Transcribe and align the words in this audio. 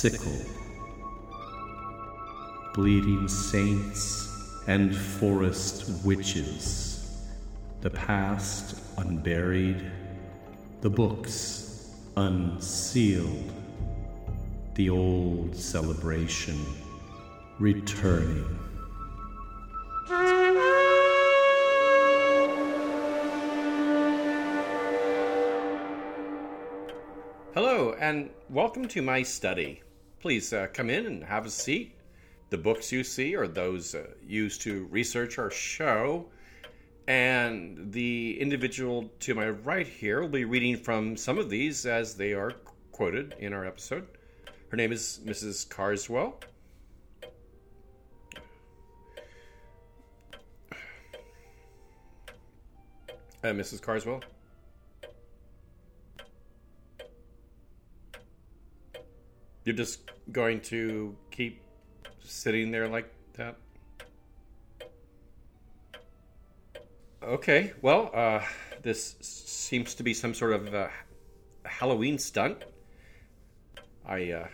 sickle. 0.00 0.40
Bleeding 2.72 3.26
saints 3.26 4.62
and 4.68 4.96
forest 4.96 5.90
witches, 6.04 7.24
the 7.80 7.90
past 7.90 8.78
unburied, 8.98 9.90
the 10.82 10.88
books 10.88 11.96
unsealed, 12.16 13.52
the 14.76 14.88
old 14.88 15.56
celebration 15.56 16.64
returning. 17.58 18.56
Hello, 27.52 27.96
and 27.98 28.30
welcome 28.48 28.86
to 28.86 29.02
my 29.02 29.24
study. 29.24 29.82
Please 30.20 30.52
uh, 30.52 30.66
come 30.72 30.90
in 30.90 31.06
and 31.06 31.22
have 31.22 31.46
a 31.46 31.50
seat. 31.50 31.94
The 32.50 32.58
books 32.58 32.90
you 32.90 33.04
see 33.04 33.36
are 33.36 33.46
those 33.46 33.94
uh, 33.94 34.08
used 34.26 34.62
to 34.62 34.86
research 34.86 35.38
our 35.38 35.50
show, 35.50 36.26
and 37.06 37.92
the 37.92 38.40
individual 38.40 39.10
to 39.20 39.34
my 39.34 39.50
right 39.50 39.86
here 39.86 40.20
will 40.20 40.28
be 40.28 40.44
reading 40.44 40.76
from 40.76 41.16
some 41.16 41.38
of 41.38 41.50
these 41.50 41.86
as 41.86 42.14
they 42.14 42.32
are 42.32 42.52
quoted 42.90 43.36
in 43.38 43.52
our 43.52 43.64
episode. 43.64 44.08
Her 44.70 44.76
name 44.76 44.90
is 44.90 45.20
Mrs. 45.24 45.68
Carswell. 45.68 46.40
Uh, 53.44 53.52
Mrs. 53.52 53.80
Carswell. 53.80 54.20
You're 59.68 59.76
just 59.76 60.00
going 60.32 60.62
to 60.72 61.14
keep 61.30 61.60
sitting 62.22 62.70
there 62.70 62.88
like 62.88 63.12
that? 63.34 63.54
Okay, 67.22 67.74
well, 67.82 68.10
uh, 68.14 68.40
this 68.80 69.16
seems 69.20 69.94
to 69.96 70.02
be 70.02 70.14
some 70.14 70.32
sort 70.32 70.54
of 70.54 70.74
uh, 70.74 70.88
Halloween 71.66 72.18
stunt. 72.18 72.64
I 74.06 74.30
uh, 74.30 74.46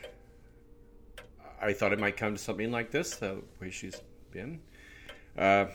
I 1.63 1.73
thought 1.75 1.93
it 1.93 2.01
might 2.01 2.17
come 2.17 2.35
to 2.35 2.43
something 2.43 2.73
like 2.73 2.91
this, 2.91 3.15
the 3.15 3.41
way 3.61 3.71
she's 3.71 4.01
been. 4.33 4.59
Uh, 5.39 5.67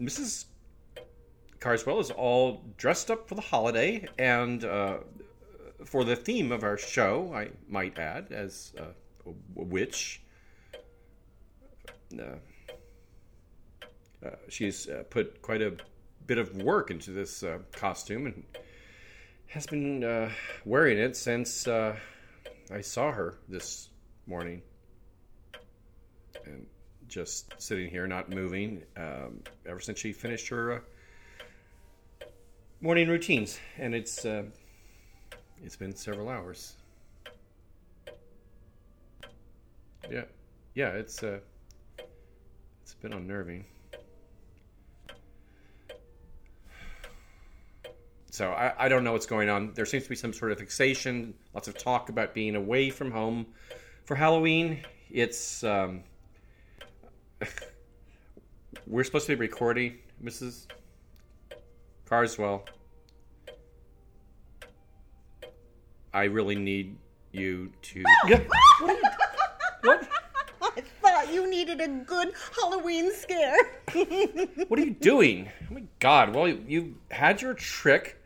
Mrs. 0.00 0.46
Carswell 1.60 2.00
is 2.00 2.10
all 2.10 2.64
dressed 2.76 3.08
up 3.08 3.28
for 3.28 3.36
the 3.36 3.40
holiday, 3.40 4.04
and 4.18 4.64
uh, 4.64 4.96
for 5.86 6.04
the 6.04 6.16
theme 6.16 6.52
of 6.52 6.62
our 6.64 6.76
show, 6.76 7.32
I 7.34 7.50
might 7.68 7.98
add, 7.98 8.32
as 8.32 8.72
uh, 8.78 8.84
a 9.26 9.32
witch. 9.54 10.20
Uh, 12.12 12.36
uh, 14.24 14.30
she's 14.48 14.88
uh, 14.88 15.04
put 15.10 15.40
quite 15.42 15.62
a 15.62 15.74
bit 16.26 16.38
of 16.38 16.54
work 16.56 16.90
into 16.90 17.12
this 17.12 17.42
uh, 17.42 17.58
costume 17.72 18.26
and 18.26 18.42
has 19.46 19.66
been 19.66 20.02
uh, 20.02 20.30
wearing 20.64 20.98
it 20.98 21.16
since 21.16 21.68
I 21.68 22.80
saw 22.80 23.12
her 23.12 23.38
this 23.48 23.90
morning. 24.26 24.62
And 26.44 26.66
just 27.08 27.54
sitting 27.58 27.88
here, 27.88 28.06
not 28.06 28.30
moving, 28.30 28.82
um, 28.96 29.42
ever 29.64 29.80
since 29.80 29.98
she 29.98 30.12
finished 30.12 30.48
her 30.48 30.82
morning 32.80 33.08
routines. 33.08 33.58
And 33.78 33.94
it's 33.94 34.24
it's 35.64 35.76
been 35.76 35.94
several 35.94 36.28
hours. 36.28 36.76
Yeah, 40.10 40.24
yeah, 40.74 40.90
it's 40.90 41.22
uh, 41.22 41.38
it's 42.82 42.94
been 42.94 43.12
unnerving. 43.12 43.64
So 48.30 48.50
I, 48.50 48.84
I 48.84 48.88
don't 48.90 49.02
know 49.02 49.12
what's 49.12 49.24
going 49.24 49.48
on. 49.48 49.72
There 49.74 49.86
seems 49.86 50.02
to 50.04 50.10
be 50.10 50.14
some 50.14 50.34
sort 50.34 50.52
of 50.52 50.58
fixation. 50.58 51.32
Lots 51.54 51.68
of 51.68 51.78
talk 51.78 52.10
about 52.10 52.34
being 52.34 52.54
away 52.54 52.90
from 52.90 53.10
home 53.10 53.46
for 54.04 54.14
Halloween. 54.14 54.84
It's 55.10 55.64
um, 55.64 56.02
we're 58.86 59.04
supposed 59.04 59.26
to 59.26 59.34
be 59.34 59.40
recording, 59.40 59.96
Mrs. 60.22 60.66
Carswell. 62.04 62.66
I 66.16 66.24
really 66.24 66.56
need 66.56 66.96
you 67.30 67.70
to. 67.82 68.02
Yeah. 68.26 68.40
What? 68.80 68.98
what? 69.82 70.08
I 70.76 70.80
thought 70.80 71.32
you 71.32 71.48
needed 71.48 71.80
a 71.80 71.88
good 71.88 72.32
Halloween 72.58 73.12
scare. 73.12 73.56
what 74.68 74.78
are 74.78 74.82
you 74.82 74.90
doing? 74.90 75.48
Oh 75.70 75.74
my 75.74 75.84
god! 76.00 76.34
Well, 76.34 76.48
you, 76.48 76.64
you 76.66 76.94
had 77.10 77.40
your 77.40 77.54
trick. 77.54 78.16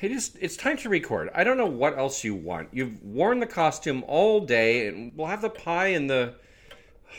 It 0.00 0.10
is. 0.10 0.36
It's 0.40 0.56
time 0.56 0.76
to 0.78 0.88
record. 0.88 1.30
I 1.34 1.44
don't 1.44 1.56
know 1.56 1.66
what 1.66 1.98
else 1.98 2.22
you 2.22 2.34
want. 2.34 2.68
You've 2.72 3.02
worn 3.02 3.40
the 3.40 3.46
costume 3.46 4.04
all 4.06 4.40
day, 4.40 4.88
and 4.88 5.12
we'll 5.16 5.26
have 5.26 5.42
the 5.42 5.50
pie 5.50 5.88
and 5.88 6.08
the 6.08 6.34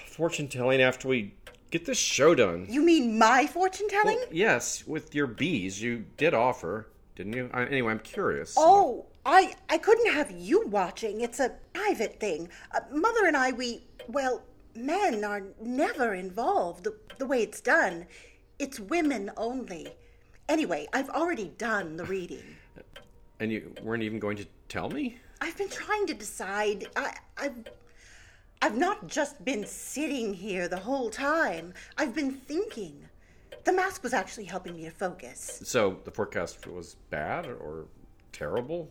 fortune 0.08 0.48
telling 0.48 0.82
after 0.82 1.08
we 1.08 1.34
get 1.70 1.86
this 1.86 2.00
show 2.00 2.34
done. 2.34 2.68
You 2.70 2.82
mean 2.82 3.18
my 3.18 3.48
fortune 3.48 3.90
telling? 3.90 4.18
Well, 4.18 4.28
yes, 4.32 4.88
with 4.88 5.14
your 5.14 5.28
bees. 5.28 5.82
You 5.82 6.06
did 6.18 6.34
offer, 6.34 6.88
didn't 7.16 7.34
you? 7.34 7.50
I, 7.54 7.66
anyway, 7.66 7.92
I'm 7.92 8.00
curious. 8.00 8.56
Oh, 8.58 9.06
I 9.28 9.56
I 9.70 9.78
couldn't 9.78 10.14
have 10.14 10.32
you 10.32 10.66
watching. 10.68 11.22
It's 11.22 11.42
a 11.42 11.52
private 11.74 12.20
thing. 12.20 12.50
Uh, 12.72 12.80
Mother 12.92 13.28
and 13.28 13.36
I, 13.36 13.52
we 13.52 13.84
well, 14.08 14.42
men 14.74 15.26
are 15.26 15.44
never 15.62 16.14
involved 16.14 16.86
the, 16.86 16.96
the 17.18 17.26
way 17.26 17.44
it's 17.44 17.60
done. 17.60 18.08
It's 18.58 18.80
women 18.80 19.30
only. 19.36 19.90
Anyway, 20.48 20.88
I've 20.94 21.10
already 21.10 21.52
done 21.58 21.98
the 21.98 22.06
reading. 22.06 22.44
And 23.42 23.52
you 23.52 23.74
weren't 23.84 24.02
even 24.02 24.18
going 24.18 24.38
to 24.38 24.48
tell 24.70 24.90
me? 24.90 25.18
I've 25.42 25.58
been 25.58 25.70
trying 25.70 26.08
to 26.08 26.14
decide. 26.14 26.88
I, 26.96 27.14
I've 27.38 27.66
I've 28.62 28.78
not 28.78 29.08
just 29.08 29.44
been 29.44 29.66
sitting 29.66 30.34
here 30.34 30.70
the 30.70 30.80
whole 30.80 31.10
time. 31.10 31.74
I've 31.98 32.16
been 32.16 32.32
thinking. 32.32 33.04
The 33.66 33.74
mask 33.74 34.04
was 34.04 34.14
actually 34.14 34.46
helping 34.46 34.78
me 34.78 34.86
to 34.86 34.92
focus. 34.92 35.60
So 35.66 36.00
the 36.06 36.12
forecast 36.12 36.66
was 36.66 36.96
bad 37.10 37.46
or 37.46 37.88
terrible? 38.32 38.90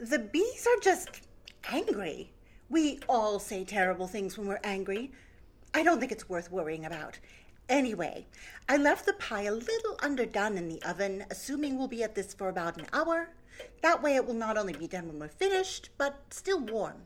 The 0.00 0.18
bees 0.18 0.66
are 0.66 0.80
just 0.80 1.20
angry. 1.70 2.32
We 2.70 3.00
all 3.06 3.38
say 3.38 3.64
terrible 3.64 4.06
things 4.06 4.38
when 4.38 4.46
we're 4.46 4.60
angry. 4.64 5.12
I 5.74 5.82
don't 5.82 6.00
think 6.00 6.10
it's 6.10 6.26
worth 6.26 6.50
worrying 6.50 6.86
about. 6.86 7.18
Anyway, 7.68 8.26
I 8.66 8.78
left 8.78 9.04
the 9.04 9.12
pie 9.12 9.42
a 9.42 9.52
little 9.52 9.98
underdone 10.02 10.56
in 10.56 10.70
the 10.70 10.82
oven, 10.88 11.26
assuming 11.30 11.76
we'll 11.76 11.86
be 11.86 12.02
at 12.02 12.14
this 12.14 12.32
for 12.32 12.48
about 12.48 12.78
an 12.78 12.86
hour. 12.94 13.28
That 13.82 14.02
way, 14.02 14.16
it 14.16 14.26
will 14.26 14.32
not 14.32 14.56
only 14.56 14.72
be 14.72 14.88
done 14.88 15.06
when 15.06 15.18
we're 15.18 15.28
finished, 15.28 15.90
but 15.98 16.18
still 16.30 16.60
warm. 16.60 17.02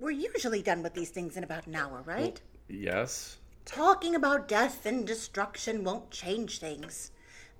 We're 0.00 0.12
usually 0.12 0.62
done 0.62 0.82
with 0.82 0.94
these 0.94 1.10
things 1.10 1.36
in 1.36 1.44
about 1.44 1.66
an 1.66 1.74
hour, 1.74 2.02
right? 2.06 2.40
Yes. 2.66 3.36
Talking 3.66 4.14
about 4.14 4.48
death 4.48 4.86
and 4.86 5.06
destruction 5.06 5.84
won't 5.84 6.10
change 6.10 6.60
things. 6.60 7.10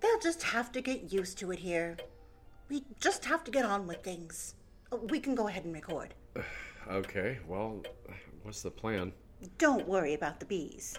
They'll 0.01 0.19
just 0.19 0.43
have 0.45 0.73
to 0.73 0.81
get 0.81 1.13
used 1.13 1.37
to 1.39 1.53
it 1.53 1.59
here. 1.59 1.99
We 2.71 2.85
just 3.01 3.27
have 3.27 3.45
to 3.45 3.51
get 3.51 3.67
on 3.67 3.87
with 3.87 4.03
things. 4.03 4.55
We 5.09 5.21
can 5.21 5.35
go 5.35 5.49
ahead 5.49 5.65
and 5.65 5.75
record. 5.75 6.15
okay, 6.91 7.39
well, 7.47 7.83
what's 8.43 8.63
the 8.63 8.71
plan? 8.71 9.13
Don't 9.59 9.89
worry 9.89 10.15
about 10.15 10.41
the 10.41 10.47
bees. 10.47 10.99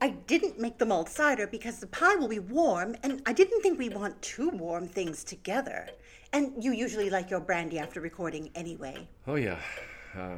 I 0.00 0.10
didn't 0.10 0.60
make 0.60 0.78
the 0.78 0.86
mulled 0.86 1.08
cider 1.08 1.46
because 1.46 1.80
the 1.80 1.88
pie 1.88 2.14
will 2.14 2.28
be 2.28 2.38
warm, 2.38 2.96
and 3.02 3.20
I 3.26 3.32
didn't 3.32 3.60
think 3.62 3.78
we 3.78 3.88
want 3.88 4.20
two 4.22 4.50
warm 4.50 4.86
things 4.86 5.24
together. 5.24 5.88
And 6.32 6.62
you 6.62 6.72
usually 6.72 7.10
like 7.10 7.30
your 7.30 7.40
brandy 7.40 7.78
after 7.78 8.00
recording 8.00 8.50
anyway. 8.54 9.08
Oh, 9.26 9.34
yeah. 9.34 9.58
Uh, 10.16 10.36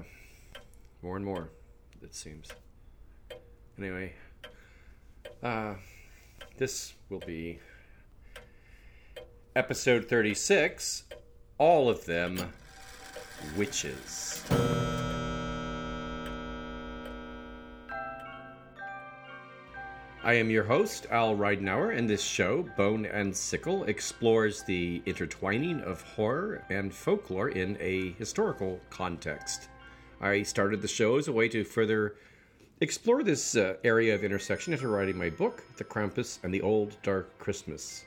more 1.02 1.16
and 1.16 1.24
more, 1.24 1.50
it 2.02 2.14
seems. 2.14 2.48
Anyway, 3.78 4.14
uh, 5.42 5.74
this 6.56 6.94
will 7.10 7.20
be 7.20 7.58
episode 9.56 10.08
36 10.08 11.04
all 11.60 11.90
of 11.90 12.06
them 12.06 12.52
witches. 13.56 14.44
I 20.22 20.34
am 20.34 20.50
your 20.50 20.64
host, 20.64 21.06
Al 21.10 21.34
Ridenour, 21.34 21.96
and 21.96 22.08
this 22.08 22.22
show, 22.22 22.68
Bone 22.76 23.06
and 23.06 23.34
Sickle, 23.34 23.84
explores 23.84 24.62
the 24.62 25.02
intertwining 25.06 25.80
of 25.80 26.02
horror 26.02 26.62
and 26.68 26.92
folklore 26.92 27.48
in 27.48 27.78
a 27.80 28.12
historical 28.12 28.80
context. 28.90 29.70
I 30.20 30.42
started 30.42 30.82
the 30.82 30.88
show 30.88 31.16
as 31.16 31.28
a 31.28 31.32
way 31.32 31.48
to 31.48 31.64
further 31.64 32.16
explore 32.82 33.22
this 33.22 33.56
uh, 33.56 33.76
area 33.82 34.14
of 34.14 34.22
intersection 34.22 34.74
after 34.74 34.88
writing 34.88 35.16
my 35.16 35.30
book, 35.30 35.64
The 35.78 35.84
Krampus 35.84 36.38
and 36.42 36.52
the 36.52 36.60
Old 36.60 36.98
Dark 37.02 37.38
Christmas. 37.38 38.04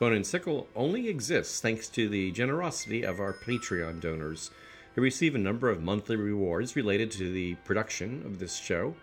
Bone 0.00 0.14
and 0.14 0.26
Sickle 0.26 0.66
only 0.74 1.10
exists 1.10 1.60
thanks 1.60 1.86
to 1.90 2.08
the 2.08 2.30
generosity 2.30 3.02
of 3.02 3.20
our 3.20 3.34
Patreon 3.34 4.00
donors. 4.00 4.50
You'll 4.96 5.04
receive 5.04 5.34
a 5.34 5.38
number 5.38 5.68
of 5.68 5.82
monthly 5.82 6.16
rewards 6.16 6.74
related 6.74 7.10
to 7.12 7.30
the 7.30 7.56
production 7.66 8.22
of 8.24 8.38
this 8.38 8.56
show, 8.56 8.94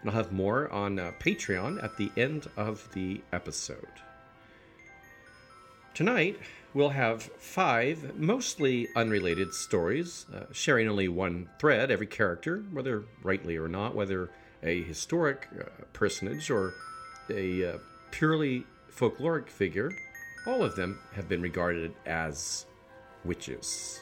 and 0.00 0.08
I'll 0.08 0.16
have 0.16 0.32
more 0.32 0.72
on 0.72 0.98
uh, 0.98 1.12
Patreon 1.20 1.84
at 1.84 1.98
the 1.98 2.10
end 2.16 2.48
of 2.56 2.88
the 2.94 3.20
episode. 3.34 4.00
Tonight, 5.92 6.38
we'll 6.72 6.88
have 6.88 7.24
five 7.36 8.18
mostly 8.18 8.88
unrelated 8.96 9.52
stories, 9.52 10.24
uh, 10.34 10.44
sharing 10.52 10.88
only 10.88 11.08
one 11.08 11.50
thread, 11.60 11.90
every 11.90 12.06
character, 12.06 12.64
whether 12.72 13.04
rightly 13.22 13.58
or 13.58 13.68
not, 13.68 13.94
whether 13.94 14.30
a 14.62 14.82
historic 14.84 15.48
uh, 15.60 15.64
personage 15.92 16.50
or 16.50 16.72
a 17.28 17.74
uh, 17.74 17.78
purely 18.10 18.64
folkloric 18.90 19.50
figure, 19.50 19.92
all 20.46 20.62
of 20.62 20.76
them 20.76 20.98
have 21.12 21.28
been 21.28 21.42
regarded 21.42 21.92
as 22.06 22.66
witches. 23.24 24.00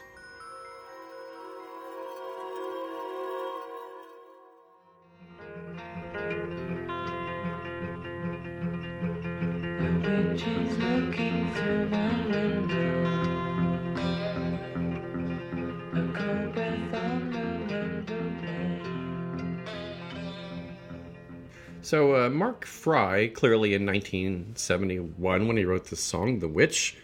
So, 21.84 22.16
uh, 22.16 22.30
Mark 22.30 22.64
Fry, 22.64 23.26
clearly 23.26 23.74
in 23.74 23.84
1971, 23.84 25.46
when 25.46 25.56
he 25.58 25.66
wrote 25.66 25.84
this 25.84 26.00
song, 26.00 26.38
The 26.38 26.48
Witch, 26.48 26.96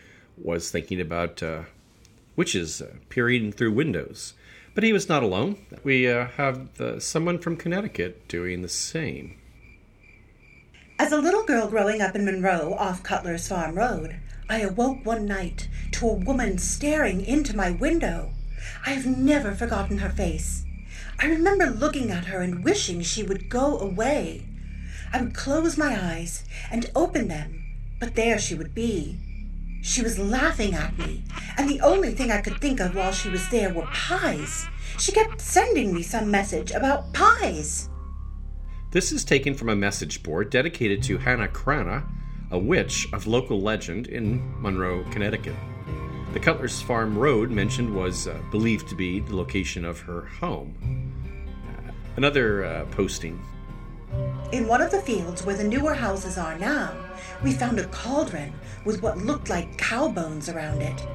was 0.42 0.70
thinking 0.70 1.02
about 1.02 1.42
uh, 1.42 1.64
witches 2.34 2.80
uh, 2.80 2.94
peering 3.10 3.52
through 3.52 3.72
windows. 3.72 4.32
But 4.74 4.82
he 4.82 4.94
was 4.94 5.06
not 5.06 5.22
alone. 5.22 5.58
We 5.84 6.08
uh, 6.08 6.28
have 6.38 6.80
uh, 6.80 6.98
someone 6.98 7.40
from 7.40 7.58
Connecticut 7.58 8.26
doing 8.26 8.62
the 8.62 8.70
same. 8.70 9.36
As 10.98 11.12
a 11.12 11.20
little 11.20 11.44
girl 11.44 11.68
growing 11.68 12.00
up 12.00 12.14
in 12.14 12.24
Monroe 12.24 12.74
off 12.78 13.02
Cutler's 13.02 13.48
Farm 13.48 13.74
Road, 13.74 14.18
I 14.48 14.60
awoke 14.60 15.04
one 15.04 15.26
night 15.26 15.68
to 15.92 16.08
a 16.08 16.14
woman 16.14 16.56
staring 16.56 17.22
into 17.22 17.54
my 17.54 17.70
window. 17.70 18.32
I 18.86 18.92
have 18.92 19.04
never 19.04 19.52
forgotten 19.52 19.98
her 19.98 20.08
face. 20.08 20.64
I 21.18 21.26
remember 21.26 21.66
looking 21.66 22.10
at 22.10 22.24
her 22.24 22.40
and 22.40 22.64
wishing 22.64 23.02
she 23.02 23.22
would 23.22 23.50
go 23.50 23.78
away. 23.78 24.46
I 25.12 25.20
would 25.20 25.34
close 25.34 25.76
my 25.76 25.98
eyes 26.12 26.44
and 26.70 26.90
open 26.94 27.28
them, 27.28 27.64
but 27.98 28.14
there 28.14 28.38
she 28.38 28.54
would 28.54 28.74
be. 28.74 29.18
She 29.82 30.02
was 30.02 30.18
laughing 30.18 30.74
at 30.74 30.98
me, 30.98 31.24
and 31.56 31.68
the 31.68 31.80
only 31.80 32.12
thing 32.12 32.30
I 32.30 32.42
could 32.42 32.60
think 32.60 32.80
of 32.80 32.94
while 32.94 33.12
she 33.12 33.28
was 33.28 33.48
there 33.48 33.72
were 33.72 33.86
pies. 33.86 34.66
She 34.98 35.12
kept 35.12 35.40
sending 35.40 35.94
me 35.94 36.02
some 36.02 36.30
message 36.30 36.70
about 36.70 37.12
pies. 37.14 37.88
This 38.92 39.12
is 39.12 39.24
taken 39.24 39.54
from 39.54 39.68
a 39.68 39.76
message 39.76 40.22
board 40.22 40.50
dedicated 40.50 41.02
to 41.04 41.18
Hannah 41.18 41.48
Cranna, 41.48 42.04
a 42.50 42.58
witch 42.58 43.06
of 43.12 43.26
local 43.26 43.60
legend 43.60 44.08
in 44.08 44.60
Monroe, 44.60 45.04
Connecticut. 45.10 45.56
The 46.32 46.40
Cutler's 46.40 46.80
Farm 46.82 47.16
Road 47.16 47.50
mentioned 47.50 47.94
was 47.94 48.28
uh, 48.28 48.38
believed 48.50 48.88
to 48.88 48.94
be 48.94 49.20
the 49.20 49.34
location 49.34 49.84
of 49.84 49.98
her 50.00 50.22
home. 50.22 50.74
Uh, 51.66 51.92
another 52.16 52.64
uh, 52.64 52.84
posting. 52.86 53.40
In 54.52 54.66
one 54.66 54.82
of 54.82 54.90
the 54.90 55.00
fields 55.00 55.44
where 55.44 55.56
the 55.56 55.64
newer 55.64 55.94
houses 55.94 56.36
are 56.36 56.58
now, 56.58 56.92
we 57.42 57.52
found 57.52 57.78
a 57.78 57.86
cauldron 57.88 58.52
with 58.84 59.02
what 59.02 59.18
looked 59.18 59.48
like 59.48 59.78
cow 59.78 60.08
bones 60.08 60.48
around 60.48 60.82
it. 60.82 61.06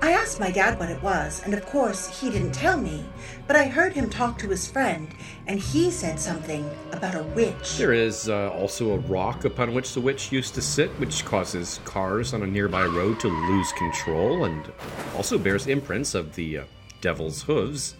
I 0.00 0.12
asked 0.12 0.40
my 0.40 0.50
dad 0.50 0.78
what 0.78 0.90
it 0.90 1.02
was, 1.02 1.42
and 1.44 1.52
of 1.52 1.64
course 1.66 2.20
he 2.20 2.30
didn't 2.30 2.52
tell 2.52 2.76
me, 2.76 3.04
but 3.46 3.56
I 3.56 3.64
heard 3.64 3.92
him 3.92 4.08
talk 4.08 4.38
to 4.38 4.48
his 4.48 4.68
friend, 4.68 5.08
and 5.46 5.58
he 5.58 5.90
said 5.90 6.18
something 6.20 6.68
about 6.92 7.14
a 7.14 7.22
witch. 7.22 7.76
There 7.76 7.92
is 7.92 8.28
uh, 8.28 8.50
also 8.50 8.92
a 8.92 8.98
rock 8.98 9.44
upon 9.44 9.74
which 9.74 9.94
the 9.94 10.00
witch 10.00 10.32
used 10.32 10.54
to 10.54 10.62
sit, 10.62 10.90
which 11.00 11.24
causes 11.24 11.80
cars 11.84 12.34
on 12.34 12.42
a 12.42 12.46
nearby 12.46 12.84
road 12.84 13.20
to 13.20 13.28
lose 13.28 13.72
control 13.72 14.44
and 14.44 14.70
also 15.14 15.38
bears 15.38 15.66
imprints 15.66 16.14
of 16.14 16.34
the 16.34 16.58
uh, 16.58 16.64
devil's 17.00 17.42
hooves. 17.42 17.96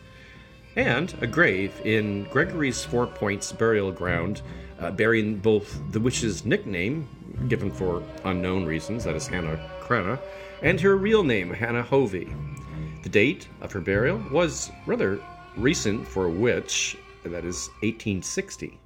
And 0.77 1.15
a 1.23 1.27
grave 1.27 1.81
in 1.85 2.25
Gregory's 2.25 2.85
Four 2.85 3.07
Points 3.07 3.51
burial 3.51 3.91
ground, 3.91 4.43
uh, 4.79 4.91
bearing 4.91 5.39
both 5.39 5.81
the 5.93 6.01
witch's 6.01 6.45
nickname, 6.45 7.09
given 7.49 7.71
for 7.71 8.03
unknown 8.25 8.67
reasons, 8.67 9.05
that 9.05 9.17
is 9.17 9.27
Hannah 9.27 9.59
Cranna, 9.81 10.21
and 10.63 10.79
her 10.81 10.97
real 10.97 11.25
name, 11.25 11.51
Hannah 11.51 11.83
Hovey. 11.83 12.29
The 13.03 13.09
date 13.09 13.49
of 13.63 13.73
her 13.73 13.81
burial 13.81 14.23
was 14.31 14.71
rather 14.85 15.19
recent 15.57 16.07
for 16.07 16.27
a 16.27 16.31
witch, 16.31 16.99
that 17.25 17.45
is 17.45 17.69
1860. 17.81 18.79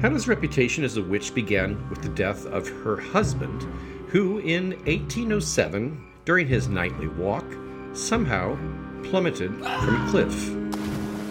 Hannah's 0.00 0.28
reputation 0.28 0.82
as 0.82 0.96
a 0.96 1.02
witch 1.02 1.34
began 1.34 1.88
with 1.88 2.02
the 2.02 2.08
death 2.08 2.44
of 2.46 2.68
her 2.68 2.96
husband, 2.96 3.62
who 4.08 4.38
in 4.38 4.70
1807, 4.86 6.06
during 6.24 6.46
his 6.46 6.68
nightly 6.68 7.06
walk, 7.06 7.46
somehow 7.92 8.58
plummeted 9.04 9.52
from 9.52 10.06
a 10.06 10.10
cliff. 10.10 10.48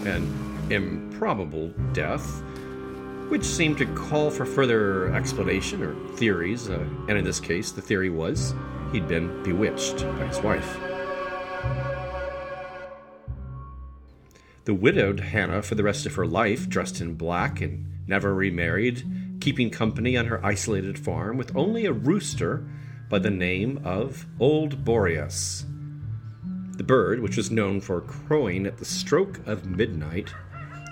An 0.05 0.27
improbable 0.69 1.69
death, 1.93 2.41
which 3.29 3.43
seemed 3.43 3.77
to 3.79 3.85
call 3.87 4.29
for 4.29 4.45
further 4.45 5.13
explanation 5.13 5.83
or 5.83 5.95
theories, 6.15 6.69
uh, 6.69 6.85
and 7.07 7.17
in 7.17 7.23
this 7.23 7.39
case, 7.39 7.71
the 7.71 7.81
theory 7.81 8.09
was 8.09 8.53
he'd 8.91 9.07
been 9.07 9.43
bewitched 9.43 10.03
by 10.03 10.25
his 10.25 10.39
wife. 10.39 10.77
The 14.65 14.73
widowed 14.73 15.21
Hannah, 15.21 15.61
for 15.61 15.75
the 15.75 15.83
rest 15.83 16.05
of 16.05 16.15
her 16.15 16.25
life, 16.25 16.67
dressed 16.67 16.99
in 16.99 17.15
black 17.15 17.61
and 17.61 17.85
never 18.05 18.33
remarried, 18.33 19.03
keeping 19.39 19.69
company 19.69 20.17
on 20.17 20.25
her 20.25 20.45
isolated 20.45 20.99
farm 20.99 21.37
with 21.37 21.55
only 21.55 21.85
a 21.85 21.93
rooster 21.93 22.67
by 23.09 23.19
the 23.19 23.29
name 23.29 23.79
of 23.85 24.25
Old 24.39 24.83
Boreas. 24.83 25.65
The 26.77 26.83
bird, 26.83 27.21
which 27.21 27.37
was 27.37 27.49
known 27.49 27.81
for 27.81 28.01
crowing 28.01 28.67
at 28.67 28.77
the 28.77 28.85
stroke 28.85 29.39
of 29.47 29.65
midnight, 29.65 30.31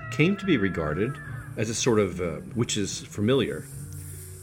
came 0.10 0.36
to 0.38 0.46
be 0.46 0.58
regarded 0.58 1.16
as 1.58 1.70
a 1.70 1.76
sort 1.76 2.00
of 2.00 2.20
uh, 2.20 2.38
witch's 2.56 3.02
familiar. 3.02 3.66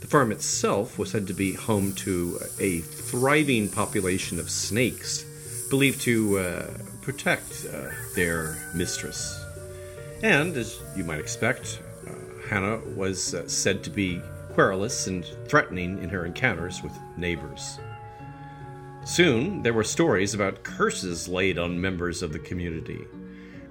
The 0.00 0.06
farm 0.06 0.30
itself 0.30 1.00
was 1.00 1.11
said 1.11 1.26
to 1.26 1.34
be 1.34 1.54
home 1.54 1.94
to 1.94 2.38
a 2.61 2.78
thriving 2.78 3.68
population 3.68 4.38
of 4.38 4.50
snakes, 4.50 5.25
believed 5.68 6.00
to 6.02 6.38
uh, 6.38 6.66
protect 7.02 7.66
uh, 7.72 7.88
their 8.14 8.56
mistress. 8.72 9.44
And, 10.22 10.56
as 10.56 10.78
you 10.94 11.02
might 11.02 11.18
expect, 11.18 11.82
uh, 12.06 12.12
Hannah 12.49 12.78
was 12.94 13.34
uh, 13.34 13.49
said 13.49 13.82
to 13.82 13.90
be 13.90 14.22
querulous 14.54 15.08
and 15.08 15.25
threatening 15.49 16.00
in 16.02 16.08
her 16.11 16.25
encounters 16.25 16.84
with 16.84 16.92
neighbors. 17.16 17.80
Soon, 19.04 19.62
there 19.62 19.73
were 19.73 19.82
stories 19.82 20.32
about 20.32 20.62
curses 20.62 21.26
laid 21.26 21.59
on 21.59 21.80
members 21.80 22.23
of 22.23 22.32
the 22.32 22.38
community. 22.38 23.04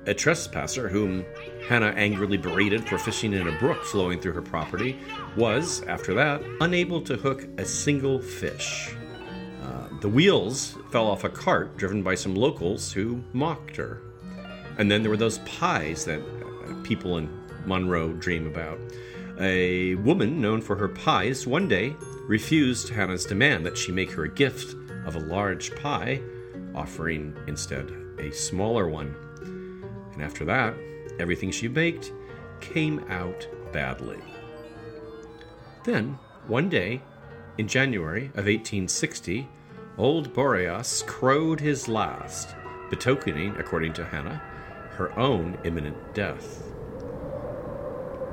A 0.05 0.13
trespasser, 0.13 0.89
whom 0.89 1.23
Hannah 1.69 1.93
angrily 1.95 2.35
berated 2.35 2.85
for 2.85 2.97
fishing 2.97 3.31
in 3.31 3.47
a 3.47 3.57
brook 3.57 3.81
flowing 3.85 4.19
through 4.19 4.33
her 4.33 4.41
property, 4.41 4.99
was, 5.37 5.83
after 5.83 6.13
that, 6.15 6.41
unable 6.59 6.99
to 7.03 7.15
hook 7.15 7.47
a 7.57 7.63
single 7.63 8.19
fish. 8.19 8.93
Uh, 9.63 9.87
the 10.01 10.09
wheels 10.09 10.77
fell 10.91 11.07
off 11.07 11.23
a 11.23 11.29
cart 11.29 11.77
driven 11.77 12.03
by 12.03 12.15
some 12.15 12.35
locals 12.35 12.91
who 12.91 13.23
mocked 13.31 13.77
her. 13.77 14.01
And 14.79 14.91
then 14.91 15.01
there 15.01 15.11
were 15.11 15.17
those 15.17 15.39
pies 15.39 16.03
that 16.05 16.19
uh, 16.19 16.73
people 16.83 17.17
in 17.17 17.29
Monroe 17.65 18.11
dream 18.11 18.47
about. 18.47 18.79
A 19.39 19.95
woman 19.95 20.41
known 20.41 20.61
for 20.61 20.75
her 20.75 20.89
pies 20.89 21.47
one 21.47 21.69
day 21.69 21.95
refused 22.27 22.89
Hannah's 22.89 23.25
demand 23.25 23.65
that 23.65 23.77
she 23.77 23.93
make 23.93 24.11
her 24.11 24.25
a 24.25 24.29
gift 24.29 24.75
of 25.05 25.15
a 25.15 25.19
large 25.19 25.75
pie, 25.75 26.21
offering 26.75 27.35
instead 27.47 27.91
a 28.19 28.31
smaller 28.31 28.87
one. 28.87 29.15
And 30.13 30.21
after 30.21 30.45
that, 30.45 30.75
everything 31.19 31.51
she 31.51 31.67
baked 31.67 32.11
came 32.59 33.03
out 33.09 33.47
badly. 33.71 34.19
Then, 35.83 36.19
one 36.47 36.69
day, 36.69 37.01
in 37.57 37.67
January 37.67 38.25
of 38.27 38.45
1860, 38.45 39.47
old 39.97 40.33
Boreas 40.33 41.03
crowed 41.03 41.59
his 41.59 41.87
last, 41.87 42.55
betokening, 42.89 43.55
according 43.57 43.93
to 43.93 44.05
Hannah, 44.05 44.41
her 44.91 45.17
own 45.17 45.57
imminent 45.63 46.13
death. 46.13 46.63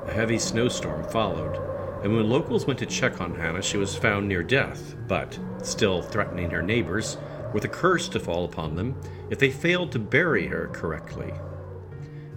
A 0.05 0.11
heavy 0.11 0.39
snowstorm 0.39 1.03
followed, 1.05 1.68
and 2.03 2.15
when 2.15 2.29
locals 2.29 2.65
went 2.65 2.79
to 2.79 2.85
check 2.85 3.19
on 3.19 3.35
Hannah, 3.35 3.61
she 3.61 3.77
was 3.77 3.95
found 3.95 4.27
near 4.27 4.43
death, 4.43 4.95
but 5.07 5.37
still 5.61 6.01
threatening 6.01 6.49
her 6.49 6.61
neighbors 6.61 7.17
with 7.53 7.65
a 7.65 7.69
curse 7.69 8.07
to 8.09 8.19
fall 8.19 8.45
upon 8.45 8.75
them 8.75 8.99
if 9.29 9.39
they 9.39 9.49
failed 9.49 9.91
to 9.91 9.99
bury 9.99 10.47
her 10.47 10.67
correctly. 10.67 11.33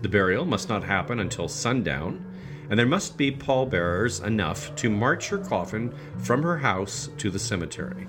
The 0.00 0.08
burial 0.08 0.44
must 0.44 0.68
not 0.68 0.82
happen 0.82 1.20
until 1.20 1.46
sundown, 1.46 2.24
and 2.68 2.78
there 2.78 2.86
must 2.86 3.16
be 3.16 3.30
pallbearers 3.30 4.20
enough 4.20 4.74
to 4.76 4.90
march 4.90 5.28
her 5.28 5.38
coffin 5.38 5.94
from 6.18 6.42
her 6.42 6.58
house 6.58 7.10
to 7.18 7.30
the 7.30 7.38
cemetery. 7.38 8.08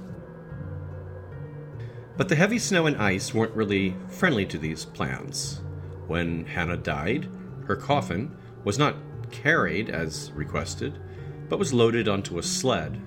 But 2.17 2.29
the 2.29 2.35
heavy 2.35 2.59
snow 2.59 2.87
and 2.87 2.97
ice 2.97 3.33
weren't 3.33 3.55
really 3.55 3.95
friendly 4.07 4.45
to 4.47 4.57
these 4.57 4.85
plans. 4.85 5.61
When 6.07 6.45
Hannah 6.45 6.77
died, 6.77 7.29
her 7.67 7.75
coffin 7.75 8.35
was 8.63 8.79
not 8.79 8.95
carried 9.31 9.89
as 9.89 10.31
requested, 10.31 10.99
but 11.49 11.59
was 11.59 11.73
loaded 11.73 12.07
onto 12.07 12.37
a 12.37 12.43
sled. 12.43 13.01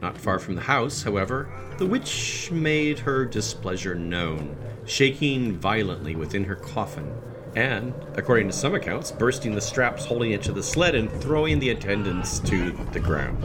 Not 0.00 0.18
far 0.18 0.38
from 0.38 0.56
the 0.56 0.62
house, 0.62 1.02
however, 1.02 1.48
the 1.78 1.86
witch 1.86 2.50
made 2.50 2.98
her 2.98 3.24
displeasure 3.24 3.94
known, 3.94 4.56
shaking 4.84 5.58
violently 5.58 6.16
within 6.16 6.44
her 6.44 6.56
coffin, 6.56 7.12
and, 7.54 7.94
according 8.14 8.48
to 8.48 8.52
some 8.52 8.74
accounts, 8.74 9.12
bursting 9.12 9.54
the 9.54 9.60
straps 9.60 10.04
holding 10.04 10.32
it 10.32 10.42
to 10.42 10.52
the 10.52 10.62
sled 10.62 10.94
and 10.94 11.10
throwing 11.20 11.58
the 11.58 11.70
attendants 11.70 12.40
to 12.40 12.72
the 12.92 13.00
ground. 13.00 13.44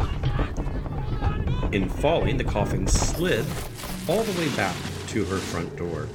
In 1.73 1.89
falling, 1.89 2.37
the 2.37 2.43
coffin 2.43 2.87
slid 2.87 3.45
all 4.07 4.23
the 4.23 4.39
way 4.39 4.49
back 4.55 4.75
to 5.07 5.25
her 5.25 5.37
front 5.37 5.75
door 5.75 6.07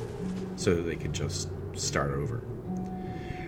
so 0.57 0.75
that 0.75 0.83
they 0.83 0.97
could 0.97 1.13
just 1.13 1.51
start 1.75 2.13
over. 2.13 2.43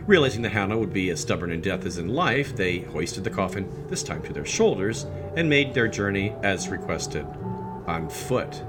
Realizing 0.06 0.42
that 0.42 0.52
Hannah 0.52 0.76
would 0.76 0.92
be 0.92 1.08
as 1.08 1.20
stubborn 1.20 1.50
in 1.50 1.62
death 1.62 1.86
as 1.86 1.96
in 1.96 2.08
life, 2.08 2.54
they 2.54 2.80
hoisted 2.80 3.24
the 3.24 3.30
coffin, 3.30 3.86
this 3.88 4.02
time 4.02 4.22
to 4.24 4.34
their 4.34 4.44
shoulders, 4.44 5.06
and 5.34 5.48
made 5.48 5.72
their 5.72 5.88
journey 5.88 6.34
as 6.42 6.68
requested, 6.68 7.26
on 7.86 8.10
foot. 8.10 8.62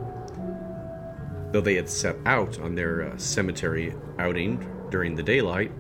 Though 1.52 1.60
they 1.60 1.76
had 1.76 1.90
set 1.90 2.16
out 2.26 2.58
on 2.60 2.76
their 2.76 3.04
uh, 3.04 3.18
cemetery 3.18 3.94
outing 4.18 4.66
during 4.90 5.16
the 5.16 5.24
daylight, 5.24 5.74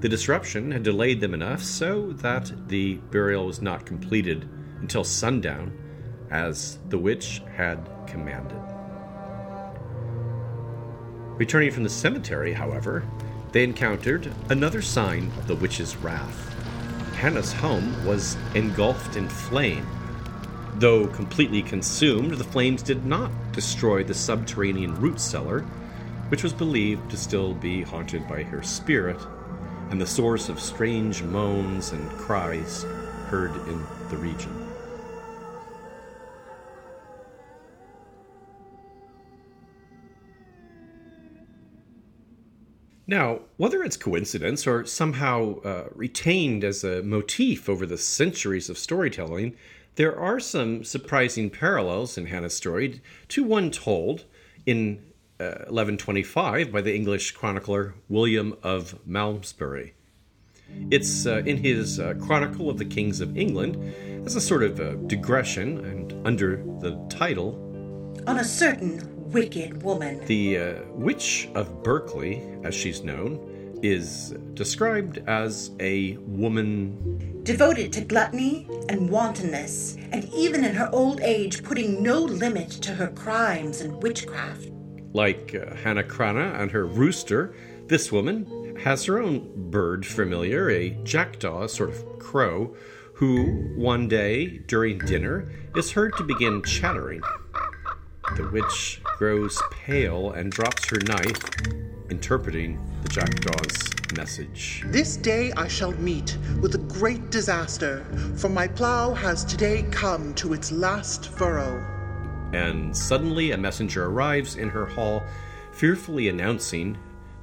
the 0.00 0.10
disruption 0.10 0.70
had 0.70 0.82
delayed 0.82 1.22
them 1.22 1.32
enough 1.32 1.62
so 1.62 2.12
that 2.12 2.52
the 2.68 2.96
burial 3.10 3.46
was 3.46 3.62
not 3.62 3.86
completed 3.86 4.46
until 4.80 5.04
sundown, 5.04 5.72
as 6.30 6.78
the 6.90 6.98
witch 6.98 7.40
had 7.56 7.88
commanded. 8.06 8.60
Returning 11.38 11.70
from 11.70 11.84
the 11.84 11.88
cemetery, 11.88 12.52
however, 12.52 13.08
they 13.52 13.64
encountered 13.64 14.32
another 14.50 14.82
sign 14.82 15.32
of 15.38 15.46
the 15.46 15.54
witch's 15.54 15.96
wrath. 15.96 16.54
Hannah's 17.14 17.52
home 17.52 18.04
was 18.06 18.36
engulfed 18.54 19.16
in 19.16 19.28
flame. 19.28 19.86
Though 20.74 21.06
completely 21.08 21.62
consumed, 21.62 22.32
the 22.32 22.44
flames 22.44 22.82
did 22.82 23.04
not 23.04 23.32
destroy 23.52 24.04
the 24.04 24.14
subterranean 24.14 24.94
root 25.00 25.18
cellar, 25.18 25.62
which 26.28 26.42
was 26.42 26.52
believed 26.52 27.10
to 27.10 27.16
still 27.16 27.54
be 27.54 27.82
haunted 27.82 28.28
by 28.28 28.42
her 28.44 28.62
spirit 28.62 29.20
and 29.90 30.00
the 30.00 30.06
source 30.06 30.48
of 30.48 30.60
strange 30.60 31.22
moans 31.22 31.92
and 31.92 32.10
cries 32.12 32.84
heard 33.28 33.54
in 33.68 33.84
the 34.10 34.16
region. 34.16 34.67
Now, 43.10 43.40
whether 43.56 43.82
it's 43.82 43.96
coincidence 43.96 44.66
or 44.66 44.84
somehow 44.84 45.60
uh, 45.62 45.84
retained 45.94 46.62
as 46.62 46.84
a 46.84 47.02
motif 47.02 47.66
over 47.66 47.86
the 47.86 47.96
centuries 47.96 48.68
of 48.68 48.76
storytelling, 48.76 49.56
there 49.94 50.16
are 50.16 50.38
some 50.38 50.84
surprising 50.84 51.48
parallels 51.48 52.18
in 52.18 52.26
Hannah's 52.26 52.54
story 52.54 53.00
to 53.28 53.42
one 53.42 53.70
told 53.70 54.26
in 54.66 55.02
uh, 55.40 55.64
1125 55.70 56.70
by 56.70 56.82
the 56.82 56.94
English 56.94 57.30
chronicler 57.30 57.94
William 58.10 58.54
of 58.62 58.98
Malmesbury. 59.06 59.94
It's 60.90 61.24
uh, 61.26 61.38
in 61.46 61.56
his 61.56 61.98
uh, 61.98 62.12
Chronicle 62.20 62.68
of 62.68 62.76
the 62.76 62.84
Kings 62.84 63.22
of 63.22 63.38
England 63.38 64.26
as 64.26 64.36
a 64.36 64.40
sort 64.40 64.62
of 64.62 64.78
uh, 64.80 64.96
digression 65.06 65.82
and 65.82 66.26
under 66.26 66.56
the 66.80 67.02
title 67.08 67.54
On 68.26 68.38
a 68.38 68.44
certain 68.44 69.17
wicked 69.32 69.82
woman. 69.82 70.24
The 70.26 70.58
uh, 70.58 70.74
Witch 70.92 71.48
of 71.54 71.82
Berkeley, 71.82 72.42
as 72.64 72.74
she's 72.74 73.02
known, 73.02 73.78
is 73.82 74.34
described 74.54 75.18
as 75.26 75.70
a 75.80 76.16
woman. 76.18 77.42
Devoted 77.44 77.92
to 77.94 78.00
gluttony 78.02 78.68
and 78.88 79.08
wantonness, 79.08 79.96
and 80.12 80.28
even 80.34 80.64
in 80.64 80.74
her 80.74 80.90
old 80.92 81.20
age 81.20 81.62
putting 81.62 82.02
no 82.02 82.20
limit 82.20 82.70
to 82.70 82.94
her 82.94 83.08
crimes 83.08 83.80
and 83.80 84.02
witchcraft. 84.02 84.68
Like 85.12 85.54
uh, 85.54 85.74
Hannah 85.76 86.04
Cranna 86.04 86.54
and 86.58 86.70
her 86.70 86.86
rooster, 86.86 87.54
this 87.86 88.12
woman 88.12 88.76
has 88.82 89.04
her 89.04 89.20
own 89.20 89.70
bird 89.70 90.06
familiar, 90.06 90.70
a 90.70 90.90
jackdaw, 91.04 91.64
a 91.64 91.68
sort 91.68 91.90
of 91.90 92.18
crow, 92.18 92.74
who 93.14 93.74
one 93.76 94.06
day 94.06 94.58
during 94.66 94.98
dinner 94.98 95.50
is 95.74 95.90
heard 95.90 96.16
to 96.16 96.22
begin 96.22 96.62
chattering. 96.62 97.20
The 98.36 98.48
witch 98.52 99.00
grows 99.16 99.60
pale 99.70 100.32
and 100.32 100.52
drops 100.52 100.88
her 100.90 101.00
knife, 101.00 101.42
interpreting 102.10 102.78
the 103.02 103.08
jackdaw's 103.08 103.90
message. 104.14 104.84
This 104.86 105.16
day 105.16 105.52
I 105.52 105.66
shall 105.66 105.92
meet 105.92 106.36
with 106.60 106.74
a 106.74 106.78
great 106.78 107.30
disaster, 107.30 108.04
for 108.36 108.48
my 108.48 108.68
plow 108.68 109.14
has 109.14 109.44
today 109.44 109.84
come 109.90 110.34
to 110.34 110.52
its 110.52 110.70
last 110.70 111.30
furrow. 111.30 111.84
And 112.52 112.96
suddenly 112.96 113.52
a 113.52 113.58
messenger 113.58 114.06
arrives 114.06 114.56
in 114.56 114.68
her 114.68 114.86
hall, 114.86 115.24
fearfully 115.72 116.28
announcing 116.28 116.96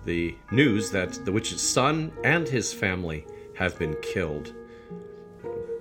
the 0.06 0.36
news 0.51 0.92
that 0.92 1.25
the 1.25 1.32
witch's 1.32 1.68
son 1.68 2.12
and 2.24 2.48
his 2.48 2.74
family 2.74 3.25
have 3.56 3.77
been 3.80 3.96
killed. 4.01 4.54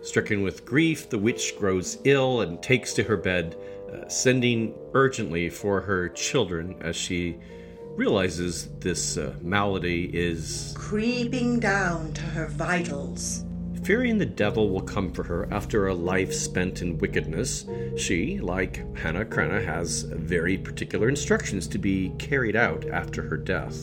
Stricken 0.02 0.42
with 0.42 0.64
grief, 0.64 1.08
the 1.08 1.18
witch 1.18 1.56
grows 1.58 1.98
ill 2.04 2.40
and 2.42 2.62
takes 2.62 2.92
to 2.94 3.02
her 3.04 3.16
bed, 3.16 3.56
sending 4.08 4.74
urgently 4.92 5.48
for 5.48 5.80
her 5.80 6.08
children 6.10 6.76
as 6.80 6.96
she 6.96 7.38
realizes 7.96 8.68
this 8.80 9.16
uh, 9.16 9.34
malady 9.40 10.10
is 10.12 10.74
Creeping 10.76 11.60
down 11.60 12.12
to 12.12 12.22
her 12.22 12.46
vitals. 12.48 13.44
Fearing 13.84 14.16
the 14.16 14.26
devil 14.26 14.70
will 14.70 14.80
come 14.80 15.12
for 15.12 15.22
her 15.24 15.46
after 15.52 15.88
a 15.88 15.94
life 15.94 16.32
spent 16.32 16.80
in 16.80 16.96
wickedness, 16.98 17.66
she, 17.98 18.40
like 18.40 18.96
Hannah 18.96 19.26
Cranna, 19.26 19.60
has 19.60 20.02
very 20.02 20.56
particular 20.56 21.08
instructions 21.08 21.68
to 21.68 21.78
be 21.78 22.10
carried 22.18 22.56
out 22.56 22.88
after 22.88 23.20
her 23.22 23.36
death. 23.36 23.78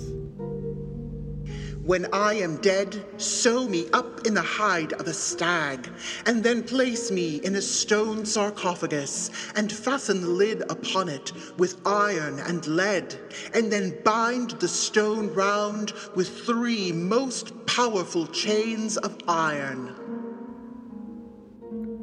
When 1.91 2.07
I 2.13 2.35
am 2.35 2.55
dead, 2.61 3.03
sew 3.17 3.67
me 3.67 3.87
up 3.91 4.25
in 4.25 4.33
the 4.33 4.41
hide 4.41 4.93
of 4.93 5.07
a 5.07 5.13
stag, 5.13 5.89
and 6.25 6.41
then 6.41 6.63
place 6.63 7.11
me 7.11 7.41
in 7.43 7.53
a 7.55 7.61
stone 7.61 8.25
sarcophagus, 8.25 9.29
and 9.57 9.69
fasten 9.69 10.21
the 10.21 10.29
lid 10.29 10.61
upon 10.69 11.09
it 11.09 11.33
with 11.57 11.85
iron 11.85 12.39
and 12.39 12.65
lead, 12.65 13.19
and 13.53 13.69
then 13.69 13.97
bind 14.05 14.51
the 14.51 14.69
stone 14.69 15.33
round 15.33 15.91
with 16.15 16.29
three 16.29 16.93
most 16.93 17.65
powerful 17.65 18.25
chains 18.25 18.95
of 18.95 19.17
iron. 19.27 19.93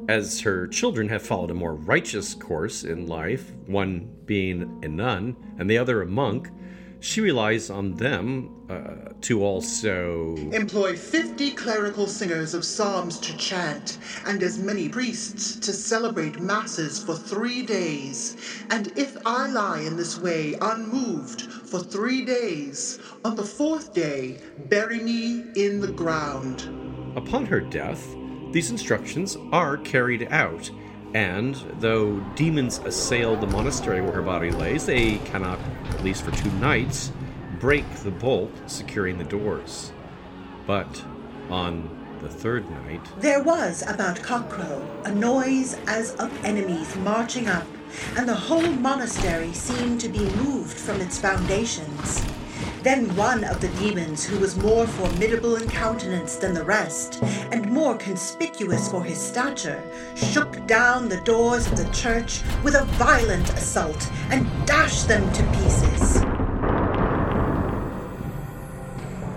As 0.07 0.42
her 0.42 0.66
children 0.66 1.09
have 1.09 1.23
followed 1.23 1.50
a 1.50 1.54
more 1.54 1.75
righteous 1.75 2.35
course 2.35 2.85
in 2.85 3.07
life, 3.07 3.54
one 3.64 4.11
being 4.26 4.80
a 4.83 4.88
nun 4.88 5.35
and 5.57 5.71
the 5.71 5.78
other 5.78 6.02
a 6.02 6.07
monk, 6.07 6.50
she 7.00 7.21
relies 7.21 7.71
on 7.71 7.95
them 7.95 8.50
uh, 8.69 9.12
to 9.21 9.43
also 9.43 10.35
Employ 10.52 10.97
fifty 10.97 11.52
clerical 11.52 12.07
singers 12.07 12.55
of 12.55 12.64
psalms 12.64 13.19
to 13.21 13.37
chant, 13.37 13.99
and 14.26 14.43
as 14.43 14.59
many 14.59 14.88
priests 14.88 15.57
to 15.57 15.73
celebrate 15.73 16.40
masses 16.40 17.02
for 17.02 17.14
three 17.14 17.62
days. 17.62 18.37
And 18.71 18.93
if 18.99 19.17
I 19.25 19.49
lie 19.49 19.81
in 19.81 19.97
this 19.97 20.19
way 20.21 20.55
unmoved 20.61 21.43
for 21.43 21.81
three 21.81 22.25
days, 22.25 22.99
on 23.25 23.37
the 23.37 23.45
fourth 23.45 23.95
day 23.95 24.38
bury 24.69 24.99
me 24.99 25.45
in 25.55 25.81
the 25.81 25.93
ground. 25.93 26.69
Upon 27.17 27.47
her 27.47 27.61
death, 27.61 28.05
these 28.52 28.71
instructions 28.71 29.37
are 29.52 29.76
carried 29.78 30.28
out, 30.31 30.71
and 31.15 31.55
though 31.81 32.21
demons 32.35 32.79
assail 32.81 33.37
the 33.37 33.47
monastery 33.47 34.00
where 34.00 34.12
her 34.12 34.23
body 34.23 34.50
lays, 34.50 34.87
they 34.87 35.19
cannot, 35.19 35.59
at 35.91 36.05
least 36.05 36.23
for 36.23 36.31
two 36.33 36.50
nights, 36.53 37.12
break 37.61 37.88
the 37.97 38.11
bolt 38.11 38.53
securing 38.67 39.19
the 39.19 39.25
doors. 39.25 39.93
But 40.67 41.05
on 41.50 41.88
the 42.21 42.29
third 42.29 42.69
night, 42.71 43.00
There 43.19 43.43
was 43.43 43.83
about 43.83 44.17
cockcrow 44.19 44.85
a 45.05 45.15
noise 45.15 45.77
as 45.87 46.15
of 46.17 46.45
enemies 46.45 46.95
marching 46.97 47.49
up, 47.49 47.67
and 48.17 48.29
the 48.29 48.35
whole 48.35 48.71
monastery 48.73 49.53
seemed 49.53 50.00
to 50.03 50.09
be 50.09 50.29
moved 50.37 50.77
from 50.77 51.00
its 51.00 51.19
foundations. 51.19 52.25
Then 52.83 53.15
one 53.17 53.45
of 53.45 53.61
the 53.61 53.69
demons, 53.81 54.25
who 54.25 54.39
was 54.39 54.57
more 54.57 54.87
formidable 54.87 55.57
in 55.57 55.69
countenance 55.69 56.37
than 56.37 56.55
the 56.55 56.65
rest, 56.65 57.23
and 57.53 57.71
more 57.71 57.97
conspicuous 57.97 58.89
for 58.89 59.05
his 59.05 59.21
stature, 59.21 59.83
shook 60.15 60.67
down 60.67 61.09
the 61.09 61.21
doors 61.23 61.67
of 61.67 61.77
the 61.77 61.91
church 61.93 62.43
with 62.63 62.75
a 62.75 62.85
violent 62.97 63.49
assault 63.51 64.11
and 64.31 64.47
dashed 64.67 65.09
them 65.09 65.31
to 65.33 65.43
pieces. 65.59 66.25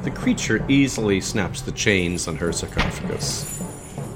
the 0.04 0.12
creature 0.12 0.66
easily 0.68 1.22
snaps 1.22 1.62
the 1.62 1.72
chains 1.72 2.28
on 2.28 2.36
her 2.36 2.52
sarcophagus. 2.52 3.61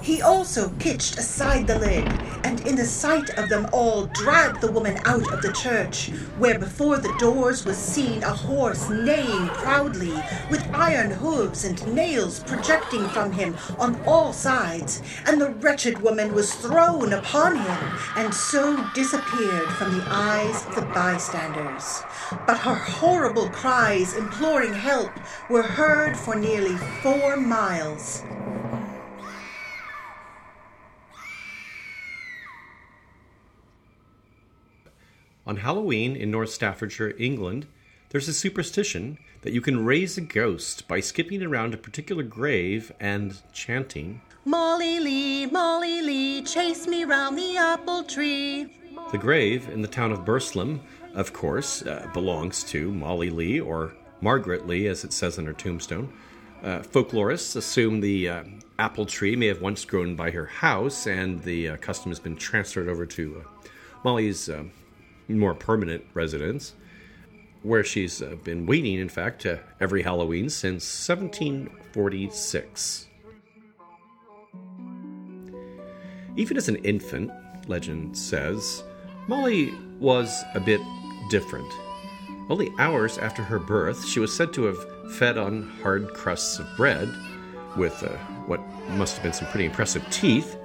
He 0.06 0.22
also 0.22 0.70
pitched 0.78 1.18
aside 1.18 1.66
the 1.66 1.80
lid, 1.80 2.06
and 2.44 2.62
in 2.68 2.76
the 2.76 2.86
sight 2.86 3.32
of 3.40 3.50
them 3.50 3.68
all 3.72 4.06
dragged 4.06 4.62
the 4.62 4.72
woman 4.72 5.00
out 5.04 5.34
of 5.34 5.42
the 5.42 5.52
church, 5.52 6.10
where 6.38 6.60
before 6.60 6.98
the 6.98 7.12
doors 7.18 7.66
was 7.66 7.76
seen 7.76 8.22
a 8.22 8.30
horse 8.30 8.88
neighing 8.88 9.48
proudly, 9.48 10.14
with 10.52 10.64
iron 10.76 11.10
hooves 11.10 11.66
and 11.66 11.92
nails 11.96 12.42
projecting 12.42 13.10
from 13.10 13.32
him 13.32 13.58
on 13.80 14.00
all 14.06 14.32
sides, 14.32 15.02
and 15.26 15.42
the 15.42 15.50
wretched 15.50 16.00
woman 16.04 16.36
was 16.36 16.54
thrown 16.54 17.12
upon 17.12 17.56
him, 17.56 17.98
and 18.16 18.32
so 18.32 18.78
disappeared 18.94 19.70
from 19.70 19.98
the 19.98 20.06
eyes 20.08 20.68
of 20.68 20.76
the 20.76 20.86
bystanders. 20.94 22.04
But 22.46 22.60
her 22.60 22.76
horrible 22.76 23.50
cries 23.50 24.14
imploring 24.14 24.76
help 24.76 25.10
were 25.50 25.64
heard 25.64 26.16
for 26.16 26.36
nearly 26.36 26.78
four 27.02 27.38
miles. 27.38 28.22
On 35.48 35.58
Halloween 35.58 36.16
in 36.16 36.32
North 36.32 36.50
Staffordshire, 36.50 37.14
England, 37.20 37.68
there's 38.10 38.28
a 38.28 38.34
superstition 38.34 39.20
that 39.44 39.54
you 39.54 39.62
can 39.62 39.86
raise 39.86 40.18
a 40.18 40.22
ghost 40.22 40.88
by 40.88 41.00
skipping 41.00 41.44
around 41.44 41.72
a 41.74 41.78
particular 41.78 42.24
grave 42.24 42.92
and 43.00 43.42
chanting. 43.54 44.22
Molly 44.44 45.00
Lee, 45.00 45.46
Molly 45.46 46.02
Lee, 46.02 46.42
chase 46.42 46.88
me 46.88 47.04
round 47.04 47.38
the 47.38 47.58
apple 47.58 48.04
tree. 48.04 48.76
The 49.12 49.20
grave 49.20 49.70
in 49.70 49.84
the 49.84 49.88
town 49.88 50.12
of 50.12 50.26
Burslem, 50.26 50.82
of 51.14 51.32
course, 51.32 51.84
uh, 51.84 52.10
belongs 52.12 52.64
to 52.66 52.92
Molly 52.92 53.30
Lee, 53.30 53.60
or 53.60 53.94
Margaret 54.22 54.66
Lee, 54.66 54.88
as 54.88 55.04
it 55.04 55.14
says 55.14 55.38
on 55.38 55.46
her 55.46 55.54
tombstone. 55.54 56.12
Uh, 56.64 56.80
folklorists 56.80 57.56
assume 57.56 58.00
the 58.00 58.30
uh, 58.30 58.44
apple 58.80 59.06
tree 59.06 59.36
may 59.36 59.46
have 59.46 59.62
once 59.62 59.86
grown 59.86 60.16
by 60.16 60.32
her 60.32 60.48
house, 60.48 61.06
and 61.06 61.44
the 61.44 61.70
uh, 61.70 61.78
custom 61.78 62.10
has 62.10 62.20
been 62.20 62.36
transferred 62.36 62.90
over 62.90 63.06
to 63.06 63.44
uh, 63.44 63.68
Molly's 64.04 64.50
uh, 64.50 64.64
more 65.28 65.54
permanent 65.54 66.06
residence, 66.14 66.74
where 67.64 67.84
she's 67.84 68.22
uh, 68.22 68.36
been 68.44 68.66
waiting, 68.66 69.00
in 69.00 69.10
fact, 69.10 69.46
every 69.80 70.04
Halloween 70.04 70.50
since 70.50 70.84
1746. 71.08 73.08
Even 76.38 76.58
as 76.58 76.68
an 76.68 76.76
infant, 76.78 77.32
legend 77.68 78.18
says, 78.18 78.84
Molly 79.28 79.74
was 80.00 80.44
a 80.54 80.60
bit 80.60 80.82
different. 81.30 81.72
Only 82.50 82.72
hours 82.78 83.18
after 83.18 83.42
her 83.42 83.58
birth, 83.58 84.06
she 84.06 84.20
was 84.20 84.36
said 84.36 84.54
to 84.54 84.66
have 84.66 85.14
fed 85.14 85.38
on 85.38 85.70
hard 85.82 86.14
crusts 86.14 86.60
of 86.60 86.68
bread 86.78 87.12
with 87.76 88.04
uh, 88.04 88.10
what 88.46 88.60
must 88.90 89.16
have 89.16 89.24
been 89.24 89.34
some 89.34 89.48
pretty 89.48 89.66
impressive 89.66 90.08
teeth. 90.12 90.58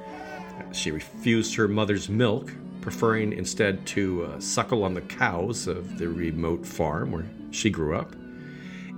She 0.72 0.90
refused 0.90 1.54
her 1.54 1.68
mother's 1.68 2.08
milk, 2.08 2.52
preferring 2.80 3.32
instead 3.32 3.86
to 3.86 4.24
uh, 4.24 4.40
suckle 4.40 4.84
on 4.84 4.94
the 4.94 5.00
cows 5.02 5.66
of 5.66 5.98
the 5.98 6.08
remote 6.08 6.66
farm 6.66 7.12
where 7.12 7.26
she 7.50 7.70
grew 7.70 7.96
up. 7.96 8.14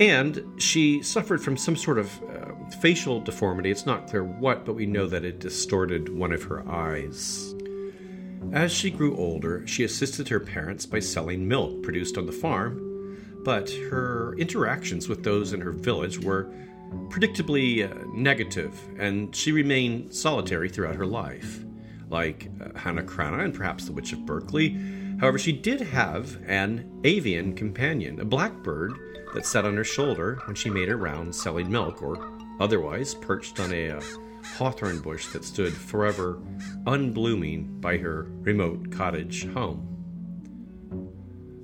And 0.00 0.42
she 0.60 1.02
suffered 1.02 1.42
from 1.42 1.56
some 1.56 1.76
sort 1.76 1.98
of 1.98 2.10
uh, 2.22 2.70
facial 2.80 3.20
deformity. 3.20 3.70
It's 3.70 3.86
not 3.86 4.08
clear 4.08 4.24
what, 4.24 4.64
but 4.64 4.74
we 4.74 4.86
know 4.86 5.06
that 5.06 5.24
it 5.24 5.38
distorted 5.38 6.08
one 6.08 6.32
of 6.32 6.42
her 6.44 6.68
eyes. 6.68 7.54
As 8.52 8.72
she 8.72 8.90
grew 8.90 9.16
older, 9.16 9.66
she 9.66 9.84
assisted 9.84 10.28
her 10.28 10.40
parents 10.40 10.84
by 10.86 10.98
selling 10.98 11.46
milk 11.46 11.82
produced 11.82 12.18
on 12.18 12.26
the 12.26 12.32
farm, 12.32 13.40
but 13.44 13.70
her 13.90 14.34
interactions 14.36 15.08
with 15.08 15.22
those 15.22 15.52
in 15.52 15.60
her 15.60 15.72
village 15.72 16.18
were 16.18 16.52
predictably 17.08 17.88
uh, 17.88 18.04
negative, 18.14 18.78
and 18.98 19.34
she 19.34 19.52
remained 19.52 20.12
solitary 20.12 20.68
throughout 20.68 20.96
her 20.96 21.06
life. 21.06 21.64
Like 22.12 22.50
uh, 22.60 22.78
Hannah 22.78 23.02
Cranna 23.02 23.38
and 23.38 23.54
perhaps 23.54 23.86
the 23.86 23.92
Witch 23.92 24.12
of 24.12 24.26
Berkeley, 24.26 24.78
however, 25.18 25.38
she 25.38 25.50
did 25.50 25.80
have 25.80 26.38
an 26.46 27.00
avian 27.04 27.54
companion, 27.54 28.20
a 28.20 28.24
blackbird 28.24 28.92
that 29.32 29.46
sat 29.46 29.64
on 29.64 29.76
her 29.76 29.84
shoulder 29.84 30.38
when 30.44 30.54
she 30.54 30.68
made 30.68 30.90
her 30.90 30.98
rounds 30.98 31.40
selling 31.42 31.72
milk, 31.72 32.02
or 32.02 32.38
otherwise 32.60 33.14
perched 33.14 33.58
on 33.60 33.72
a 33.72 33.92
uh, 33.92 34.02
hawthorn 34.56 35.00
bush 35.00 35.28
that 35.28 35.42
stood 35.42 35.72
forever 35.72 36.38
unblooming 36.86 37.80
by 37.80 37.96
her 37.96 38.26
remote 38.42 38.90
cottage 38.90 39.46
home. 39.54 39.88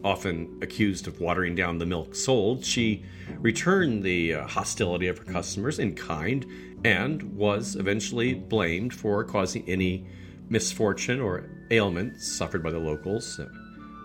Often 0.03 0.61
accused 0.63 1.09
of 1.09 1.21
watering 1.21 1.55
down 1.55 1.77
the 1.77 1.85
milk 1.85 2.15
sold, 2.15 2.65
she 2.65 3.05
returned 3.39 4.03
the 4.03 4.35
uh, 4.35 4.47
hostility 4.47 5.09
of 5.09 5.19
her 5.19 5.25
customers 5.25 5.79
in 5.79 5.95
kind 5.95 6.47
and 6.85 7.23
was 7.37 7.77
eventually 7.77 8.33
blamed 8.33 8.95
for 8.95 9.25
causing 9.25 9.69
any 9.69 10.07
misfortune 10.49 11.21
or 11.21 11.45
ailment 11.71 12.21
suffered 12.21 12.63
by 12.63 12.71
the 12.71 12.79
locals 12.79 13.41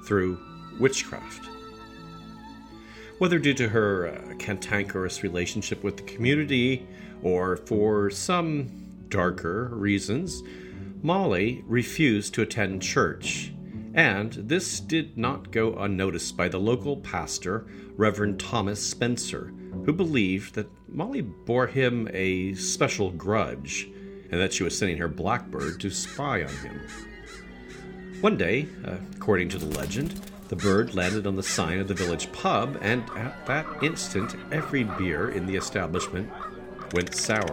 through 0.06 0.40
witchcraft. 0.80 1.50
Whether 3.20 3.40
due 3.40 3.54
to 3.54 3.70
her 3.70 4.08
uh, 4.08 4.36
cantankerous 4.36 5.24
relationship 5.24 5.84
with 5.84 5.98
the 5.98 6.04
community 6.04 6.88
or 7.22 7.58
for 7.58 8.10
some 8.10 9.06
darker 9.08 9.70
reasons, 9.72 10.44
Molly 11.02 11.64
refused 11.68 12.34
to 12.34 12.42
attend 12.42 12.82
church, 12.82 13.54
and 13.94 14.34
this 14.34 14.80
did 14.80 15.18
not 15.18 15.52
go 15.52 15.76
unnoticed 15.76 16.36
by 16.36 16.48
the 16.48 16.60
local 16.60 16.98
pastor, 16.98 17.68
Reverend 17.96 18.40
Thomas 18.40 18.84
Spencer, 18.84 19.54
who 19.86 19.94
believed 19.94 20.56
that 20.56 20.70
Molly 20.88 21.22
bore 21.22 21.68
him 21.68 22.10
a 22.12 22.54
special 22.56 23.12
grudge 23.12 23.90
and 24.34 24.42
that 24.42 24.52
she 24.52 24.64
was 24.64 24.76
sending 24.76 24.98
her 24.98 25.08
blackbird 25.08 25.80
to 25.80 25.92
spy 25.92 26.42
on 26.42 26.50
him. 26.50 26.82
One 28.20 28.36
day, 28.36 28.68
according 29.16 29.50
to 29.50 29.60
the 29.60 29.78
legend, 29.78 30.20
the 30.48 30.56
bird 30.56 30.96
landed 30.96 31.28
on 31.28 31.36
the 31.36 31.44
sign 31.44 31.78
of 31.78 31.88
the 31.88 31.94
village 31.94 32.32
pub, 32.32 32.80
and 32.82 33.04
at 33.16 33.46
that 33.46 33.68
instant, 33.84 34.36
every 34.52 34.86
beer 34.86 35.30
in 35.30 35.46
the 35.46 35.56
establishment 35.56 36.32
went 36.94 37.14
sour. 37.14 37.46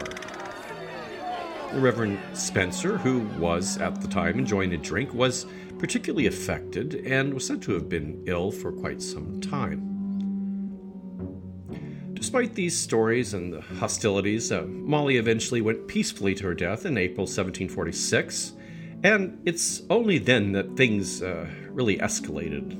The 1.74 1.80
Reverend 1.80 2.18
Spencer, 2.32 2.96
who 2.96 3.20
was 3.38 3.76
at 3.76 4.00
the 4.00 4.08
time 4.08 4.38
enjoying 4.38 4.72
a 4.72 4.78
drink, 4.78 5.12
was 5.12 5.44
particularly 5.78 6.28
affected 6.28 6.94
and 7.04 7.34
was 7.34 7.46
said 7.46 7.60
to 7.62 7.72
have 7.72 7.90
been 7.90 8.22
ill 8.24 8.50
for 8.50 8.72
quite 8.72 9.02
some 9.02 9.38
time. 9.42 9.89
Despite 12.20 12.54
these 12.54 12.78
stories 12.78 13.33
and 13.33 13.50
the 13.50 13.62
hostilities, 13.62 14.52
uh, 14.52 14.66
Molly 14.66 15.16
eventually 15.16 15.62
went 15.62 15.88
peacefully 15.88 16.35
to 16.35 16.48
her 16.48 16.54
death 16.54 16.85
in 16.85 16.98
April 16.98 17.24
1746, 17.24 18.52
and 19.02 19.40
it's 19.46 19.80
only 19.88 20.18
then 20.18 20.52
that 20.52 20.76
things 20.76 21.22
uh, 21.22 21.48
really 21.70 21.96
escalated. 21.96 22.76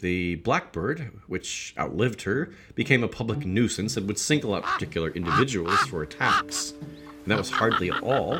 The 0.00 0.36
blackbird, 0.36 1.10
which 1.26 1.74
outlived 1.76 2.22
her, 2.22 2.52
became 2.76 3.02
a 3.02 3.08
public 3.08 3.44
nuisance 3.44 3.96
and 3.96 4.06
would 4.06 4.20
single 4.20 4.54
out 4.54 4.62
particular 4.62 5.10
individuals 5.10 5.80
for 5.88 6.04
attacks. 6.04 6.74
And 6.80 7.26
that 7.26 7.38
was 7.38 7.50
hardly 7.50 7.90
all. 7.90 8.38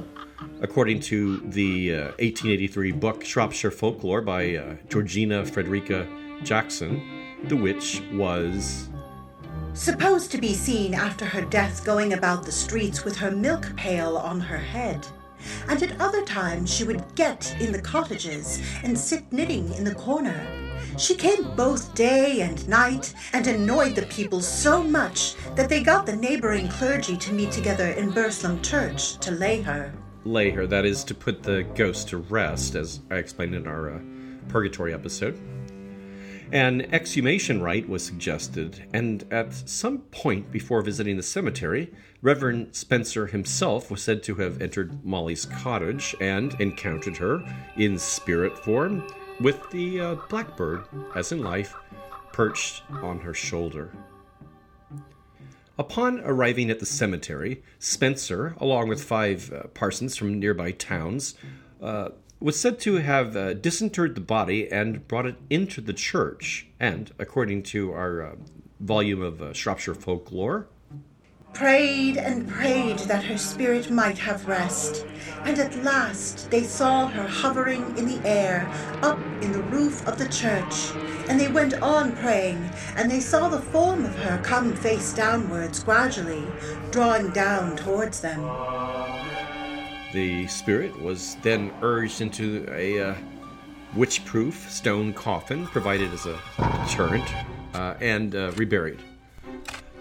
According 0.61 1.00
to 1.00 1.38
the 1.38 1.92
uh, 1.92 2.02
1883 2.20 2.92
book 2.92 3.24
Shropshire 3.24 3.72
Folklore 3.72 4.20
by 4.20 4.54
uh, 4.54 4.76
Georgina 4.88 5.44
Frederica 5.44 6.07
Jackson, 6.44 7.02
the 7.44 7.57
witch 7.57 8.02
was 8.12 8.88
Supposed 9.72 10.30
to 10.30 10.38
be 10.38 10.54
seen 10.54 10.94
after 10.94 11.24
her 11.24 11.42
death 11.42 11.85
going 11.85 12.12
about 12.12 12.44
the 12.44 12.52
streets 12.52 13.04
with 13.04 13.16
her 13.16 13.30
milk 13.30 13.74
pail 13.76 14.16
on 14.16 14.38
her 14.38 14.59
head. 14.59 15.07
And 15.68 15.83
at 15.83 16.00
other 16.00 16.24
times 16.24 16.72
she 16.72 16.85
would 16.85 17.02
get 17.16 17.57
in 17.61 17.72
the 17.72 17.83
cottages 17.83 18.62
and 18.83 18.96
sit 18.96 19.33
knitting 19.33 19.72
in 19.74 19.85
the 19.85 19.94
corner. 19.94 20.46
She 20.96 21.16
came 21.16 21.57
both 21.57 21.94
day 21.94 22.42
and 22.42 22.68
night 22.68 23.14
and 23.33 23.46
annoyed 23.46 23.96
the 23.96 24.07
people 24.07 24.40
so 24.40 24.83
much 24.83 25.35
that 25.57 25.68
they 25.68 25.83
got 25.83 26.07
the 26.07 26.14
neighboring 26.14 26.68
clergy 26.68 27.16
to 27.16 27.33
meet 27.33 27.50
together 27.50 27.88
in 27.88 28.11
Burslem 28.11 28.62
Church 28.62 29.18
to 29.18 29.33
lay 29.33 29.61
her. 29.62 29.92
lay 30.24 30.50
her, 30.50 30.66
that 30.66 30.85
is, 30.85 31.04
to 31.04 31.14
put 31.14 31.42
the 31.42 31.64
ghost 31.74 32.09
to 32.09 32.18
rest, 32.18 32.76
as 32.76 33.00
I 33.11 33.16
explained 33.16 33.54
in 33.54 33.66
our 33.66 33.94
uh, 33.94 33.98
Purgatory 34.48 34.94
episode. 34.94 35.38
An 36.52 36.83
exhumation 36.92 37.62
rite 37.62 37.88
was 37.88 38.04
suggested, 38.04 38.85
and 38.92 39.24
at 39.33 39.52
some 39.52 39.98
point 39.98 40.52
before 40.52 40.83
visiting 40.83 41.16
the 41.16 41.22
cemetery, 41.22 41.92
Reverend 42.22 42.74
Spencer 42.74 43.26
himself 43.26 43.90
was 43.90 44.02
said 44.02 44.22
to 44.24 44.37
have 44.37 44.62
entered 44.62 45.04
Molly's 45.04 45.46
cottage 45.46 46.14
and 46.20 46.54
encountered 46.61 47.16
her 47.16 47.42
in 47.76 47.98
spirit 47.98 48.57
form 48.59 49.07
with 49.40 49.68
the 49.70 50.00
uh, 50.00 50.14
blackbird, 50.28 50.85
as 51.16 51.33
in 51.33 51.42
life, 51.42 51.74
perched 52.33 52.83
on 53.02 53.20
her 53.20 53.35
shoulder. 53.35 53.90
Upon 55.76 56.20
arriving 56.20 56.70
at 56.70 56.78
the 56.78 56.87
cemetery, 56.87 57.62
Spencer, 57.80 58.54
along 58.59 58.88
with 58.88 59.02
five 59.02 59.52
uh, 59.52 59.66
parsons 59.68 60.16
from 60.16 60.38
nearby 60.38 60.70
towns, 60.70 61.35
uh, 61.83 62.11
was 62.44 62.61
said 62.61 62.78
to 62.78 62.96
have 62.96 63.35
uh, 63.35 63.54
disinterred 63.54 64.14
the 64.14 64.20
body 64.20 64.70
and 64.70 65.09
brought 65.09 65.24
it 65.24 65.37
into 65.48 65.80
the 65.80 65.94
church. 65.94 66.66
And 66.78 67.11
according 67.18 67.62
to 67.72 67.90
our 67.92 68.22
uh, 68.22 68.35
volume 68.80 69.22
of 69.22 69.40
uh, 69.40 69.54
Shropshire 69.54 69.94
folklore, 69.94 70.68
prayed 71.54 72.18
and 72.18 72.46
prayed 72.46 72.98
that 72.98 73.24
her 73.24 73.38
spirit 73.38 73.90
might 73.90 74.18
have 74.18 74.46
rest. 74.46 75.07
And 75.44 75.59
at 75.59 75.83
last 75.83 76.50
they 76.50 76.64
saw 76.64 77.07
her 77.07 77.26
hovering 77.26 77.96
in 77.96 78.07
the 78.07 78.20
air, 78.28 78.70
up 79.00 79.18
in 79.40 79.50
the 79.52 79.62
roof 79.62 80.07
of 80.07 80.18
the 80.18 80.28
church. 80.28 80.92
And 81.30 81.40
they 81.40 81.48
went 81.48 81.72
on 81.80 82.14
praying, 82.14 82.68
and 82.96 83.11
they 83.11 83.20
saw 83.20 83.48
the 83.48 83.62
form 83.62 84.04
of 84.04 84.14
her 84.16 84.38
come 84.44 84.76
face 84.76 85.14
downwards 85.14 85.83
gradually, 85.83 86.44
drawing 86.90 87.30
down 87.30 87.74
towards 87.76 88.20
them. 88.20 89.23
The 90.14 90.46
spirit 90.46 90.96
was 91.03 91.37
then 91.42 91.72
urged 91.83 92.20
into 92.20 92.64
a 92.70 93.00
uh, 93.03 93.14
witch 93.96 94.24
proof 94.24 94.70
stone 94.70 95.12
coffin 95.12 95.66
provided 95.66 96.12
as 96.12 96.27
a 96.27 96.38
deterrent 96.85 97.29
uh, 97.74 97.94
and 98.00 98.37
uh, 98.37 98.53
reburied. 98.53 99.00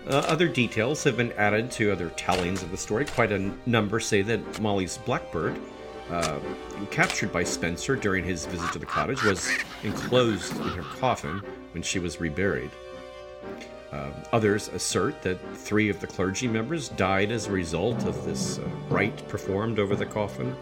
Uh, 0.07 0.17
other 0.27 0.47
details 0.47 1.03
have 1.03 1.17
been 1.17 1.31
added 1.31 1.71
to 1.71 1.91
other 1.91 2.09
tellings 2.09 2.61
of 2.61 2.69
the 2.69 2.77
story. 2.77 3.05
Quite 3.05 3.31
a 3.31 3.35
n- 3.37 3.59
number 3.65 3.99
say 3.99 4.21
that 4.21 4.61
Molly's 4.61 4.99
blackbird, 4.99 5.59
uh, 6.11 6.37
captured 6.91 7.33
by 7.33 7.43
Spencer 7.43 7.95
during 7.95 8.23
his 8.23 8.45
visit 8.45 8.71
to 8.73 8.77
the 8.77 8.85
cottage, 8.85 9.23
was 9.23 9.49
enclosed 9.81 10.55
in 10.57 10.67
her 10.67 10.83
coffin 10.99 11.41
when 11.71 11.81
she 11.81 11.97
was 11.97 12.21
reburied. 12.21 12.69
Uh, 13.93 14.09
others 14.31 14.69
assert 14.69 15.21
that 15.21 15.37
three 15.55 15.87
of 15.87 15.99
the 15.99 16.07
clergy 16.07 16.47
members 16.47 16.89
died 16.89 17.31
as 17.31 17.45
a 17.45 17.51
result 17.51 18.05
of 18.05 18.25
this 18.25 18.57
uh, 18.57 18.67
rite 18.89 19.27
performed 19.27 19.77
over 19.77 19.95
the 19.95 20.05
coffin. 20.05 20.55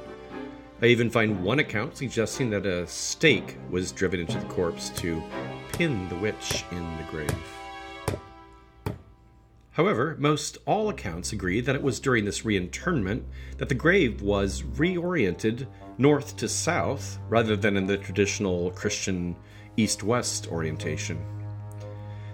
I 0.81 0.87
even 0.87 1.09
find 1.09 1.41
one 1.41 1.59
account 1.59 1.95
suggesting 1.95 2.49
that 2.49 2.65
a 2.65 2.85
stake 2.87 3.55
was 3.69 3.93
driven 3.93 4.19
into 4.19 4.37
the 4.37 4.45
corpse 4.47 4.89
to 4.97 5.23
pin 5.71 6.09
the 6.09 6.15
witch 6.15 6.65
in 6.71 6.97
the 6.97 7.03
grave. 7.03 7.31
However, 9.71 10.17
most 10.19 10.57
all 10.65 10.89
accounts 10.89 11.31
agree 11.31 11.61
that 11.61 11.75
it 11.75 11.81
was 11.81 12.01
during 12.01 12.25
this 12.25 12.43
reinterment 12.43 13.23
that 13.57 13.69
the 13.69 13.75
grave 13.75 14.21
was 14.21 14.63
reoriented 14.63 15.67
north 15.97 16.35
to 16.35 16.49
south 16.49 17.17
rather 17.29 17.55
than 17.55 17.77
in 17.77 17.85
the 17.85 17.97
traditional 17.97 18.71
Christian 18.71 19.37
east 19.77 20.03
west 20.03 20.51
orientation. 20.51 21.40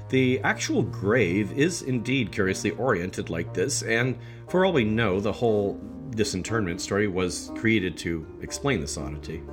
The 0.09 0.39
actual 0.41 0.83
grave 0.83 1.51
is 1.51 1.81
indeed 1.81 2.31
curiously 2.31 2.71
oriented 2.71 3.29
like 3.29 3.53
this, 3.53 3.83
and 3.83 4.17
for 4.47 4.65
all 4.65 4.71
we 4.71 4.85
know, 4.85 5.19
the 5.19 5.33
whole 5.33 5.79
disinterment 6.11 6.79
story 6.79 7.07
was 7.07 7.51
created 7.55 7.97
to 7.97 8.25
explain 8.41 8.79
this 8.79 8.97
oddity. 8.97 9.43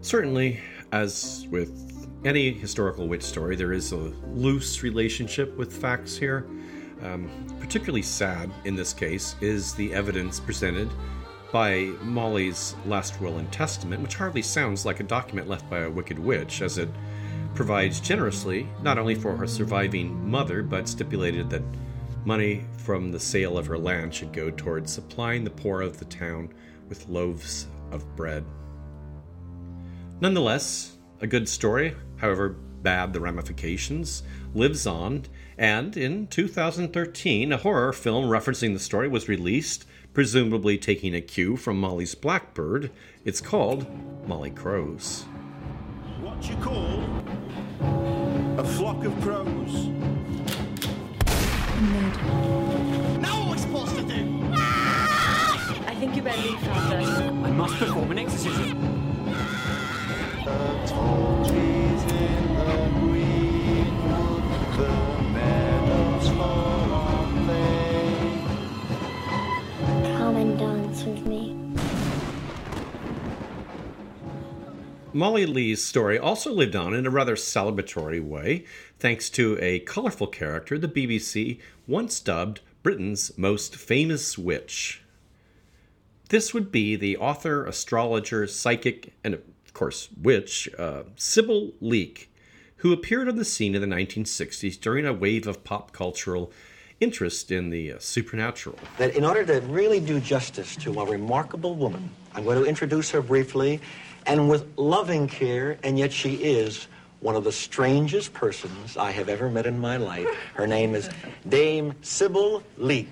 Certainly, 0.00 0.60
as 0.90 1.46
with 1.50 2.08
any 2.24 2.52
historical 2.52 3.06
witch 3.06 3.22
story, 3.22 3.54
there 3.54 3.72
is 3.72 3.92
a 3.92 3.96
loose 3.96 4.82
relationship 4.82 5.56
with 5.56 5.72
facts 5.72 6.16
here. 6.16 6.46
Um, 7.02 7.28
particularly 7.58 8.02
sad 8.02 8.50
in 8.64 8.76
this 8.76 8.92
case 8.92 9.34
is 9.40 9.74
the 9.74 9.92
evidence 9.92 10.38
presented 10.38 10.88
by 11.52 11.92
Molly's 12.02 12.76
last 12.86 13.20
will 13.20 13.38
and 13.38 13.50
testament, 13.52 14.02
which 14.02 14.14
hardly 14.14 14.42
sounds 14.42 14.86
like 14.86 15.00
a 15.00 15.04
document 15.04 15.48
left 15.48 15.68
by 15.68 15.80
a 15.80 15.90
wicked 15.90 16.18
witch, 16.18 16.62
as 16.62 16.78
it 16.78 16.88
provides 17.54 18.00
generously 18.00 18.66
not 18.82 18.98
only 18.98 19.14
for 19.14 19.36
her 19.36 19.46
surviving 19.46 20.28
mother, 20.28 20.62
but 20.62 20.88
stipulated 20.88 21.50
that 21.50 21.62
money 22.24 22.64
from 22.78 23.10
the 23.10 23.20
sale 23.20 23.58
of 23.58 23.66
her 23.66 23.78
land 23.78 24.14
should 24.14 24.32
go 24.32 24.50
towards 24.50 24.92
supplying 24.92 25.44
the 25.44 25.50
poor 25.50 25.80
of 25.80 25.98
the 25.98 26.04
town 26.06 26.52
with 26.88 27.08
loaves 27.08 27.66
of 27.90 28.16
bread. 28.16 28.44
Nonetheless, 30.20 30.96
a 31.20 31.26
good 31.26 31.48
story, 31.48 31.94
however 32.16 32.50
bad 32.82 33.12
the 33.12 33.20
ramifications, 33.20 34.22
lives 34.54 34.86
on, 34.86 35.24
and 35.56 35.96
in 35.96 36.26
2013, 36.26 37.52
a 37.52 37.56
horror 37.56 37.92
film 37.92 38.26
referencing 38.26 38.72
the 38.72 38.80
story 38.80 39.08
was 39.08 39.28
released, 39.28 39.84
presumably 40.12 40.76
taking 40.76 41.14
a 41.14 41.20
cue 41.20 41.56
from 41.56 41.80
Molly's 41.80 42.14
Blackbird. 42.14 42.90
It's 43.24 43.40
called 43.40 43.86
Molly 44.26 44.50
Crows. 44.50 45.24
What 46.20 46.48
you 46.48 46.56
call 46.56 47.21
a 48.62 48.64
flock 48.64 49.04
of 49.04 49.20
crows. 49.20 49.88
Now 53.18 53.34
what 53.40 53.46
am 53.46 53.50
I 53.50 53.56
supposed 53.56 53.96
to 53.96 54.02
do? 54.04 54.40
Ah! 54.52 55.84
I 55.88 55.94
think 55.96 56.14
you 56.14 56.22
better 56.22 56.40
leave 56.42 56.60
first. 56.60 56.92
I 56.92 57.50
must 57.50 57.74
perform 57.74 58.12
an 58.12 58.20
exorcism. 58.20 58.78
Uh, 60.46 61.41
Molly 75.14 75.44
Lee's 75.44 75.84
story 75.84 76.18
also 76.18 76.50
lived 76.50 76.74
on 76.74 76.94
in 76.94 77.06
a 77.06 77.10
rather 77.10 77.36
celebratory 77.36 78.22
way, 78.22 78.64
thanks 78.98 79.28
to 79.30 79.58
a 79.60 79.80
colorful 79.80 80.26
character 80.26 80.78
the 80.78 80.88
BBC 80.88 81.60
once 81.86 82.18
dubbed 82.18 82.60
Britain's 82.82 83.36
most 83.36 83.76
famous 83.76 84.38
witch. 84.38 85.02
This 86.30 86.54
would 86.54 86.72
be 86.72 86.96
the 86.96 87.18
author, 87.18 87.66
astrologer, 87.66 88.46
psychic, 88.46 89.12
and 89.22 89.34
of 89.34 89.74
course, 89.74 90.08
witch, 90.20 90.68
uh, 90.78 91.02
Sybil 91.16 91.72
Leek, 91.80 92.32
who 92.76 92.92
appeared 92.92 93.28
on 93.28 93.36
the 93.36 93.44
scene 93.44 93.74
in 93.74 93.82
the 93.82 93.94
1960s 93.94 94.80
during 94.80 95.04
a 95.04 95.12
wave 95.12 95.46
of 95.46 95.62
pop 95.62 95.92
cultural 95.92 96.50
interest 97.00 97.50
in 97.50 97.68
the 97.68 97.92
uh, 97.92 97.98
supernatural. 97.98 98.78
that 98.96 99.14
in 99.14 99.24
order 99.24 99.44
to 99.44 99.60
really 99.66 100.00
do 100.00 100.20
justice 100.20 100.76
to 100.76 101.00
a 101.00 101.04
remarkable 101.04 101.74
woman, 101.74 102.08
I'm 102.34 102.44
going 102.44 102.62
to 102.62 102.64
introduce 102.64 103.10
her 103.10 103.20
briefly 103.20 103.80
and 104.26 104.48
with 104.48 104.66
loving 104.76 105.28
care, 105.28 105.78
and 105.82 105.98
yet 105.98 106.12
she 106.12 106.34
is 106.34 106.86
one 107.20 107.36
of 107.36 107.44
the 107.44 107.52
strangest 107.52 108.34
persons 108.34 108.96
I 108.96 109.12
have 109.12 109.28
ever 109.28 109.48
met 109.48 109.66
in 109.66 109.78
my 109.78 109.96
life. 109.96 110.26
Her 110.54 110.66
name 110.66 110.94
is 110.94 111.08
Dame 111.48 111.94
Sybil 112.02 112.62
Leek. 112.78 113.10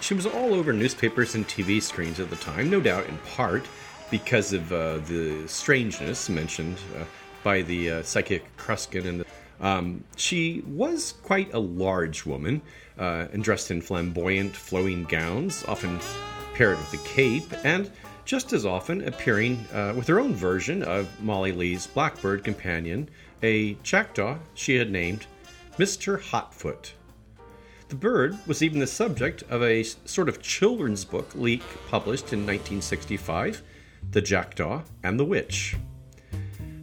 She 0.00 0.14
was 0.14 0.26
all 0.26 0.54
over 0.54 0.72
newspapers 0.72 1.34
and 1.34 1.46
TV 1.46 1.82
screens 1.82 2.20
at 2.20 2.30
the 2.30 2.36
time, 2.36 2.70
no 2.70 2.80
doubt 2.80 3.06
in 3.06 3.18
part 3.18 3.64
because 4.10 4.52
of 4.52 4.72
uh, 4.72 4.98
the 4.98 5.46
strangeness 5.46 6.28
mentioned 6.28 6.78
uh, 6.96 7.04
by 7.42 7.62
the 7.62 7.90
uh, 7.90 8.02
psychic 8.02 8.44
Kreskin. 8.56 9.06
And 9.06 9.20
the, 9.20 9.26
um, 9.60 10.04
she 10.16 10.62
was 10.66 11.14
quite 11.22 11.52
a 11.52 11.58
large 11.58 12.26
woman 12.26 12.62
uh, 12.98 13.26
and 13.32 13.42
dressed 13.42 13.70
in 13.70 13.80
flamboyant, 13.82 14.54
flowing 14.54 15.04
gowns, 15.04 15.64
often 15.66 16.00
paired 16.54 16.78
with 16.78 16.94
a 16.94 17.08
cape, 17.08 17.52
and 17.64 17.90
just 18.24 18.52
as 18.52 18.66
often 18.66 19.06
appearing 19.06 19.64
uh, 19.72 19.92
with 19.96 20.06
her 20.06 20.20
own 20.20 20.34
version 20.34 20.82
of 20.82 21.08
Molly 21.22 21.52
Lee's 21.52 21.86
Blackbird 21.86 22.44
companion, 22.44 23.08
a 23.42 23.74
jackdaw 23.82 24.38
she 24.54 24.76
had 24.76 24.90
named 24.90 25.26
Mr. 25.78 26.20
Hotfoot. 26.20 26.92
The 27.88 27.96
bird 27.96 28.38
was 28.46 28.62
even 28.62 28.78
the 28.78 28.86
subject 28.86 29.42
of 29.50 29.62
a 29.62 29.82
sort 29.82 30.28
of 30.28 30.40
children's 30.40 31.04
book 31.04 31.34
Leek 31.34 31.62
published 31.88 32.32
in 32.32 32.40
1965, 32.40 33.62
The 34.12 34.20
Jackdaw 34.20 34.82
and 35.02 35.18
the 35.18 35.24
Witch. 35.24 35.76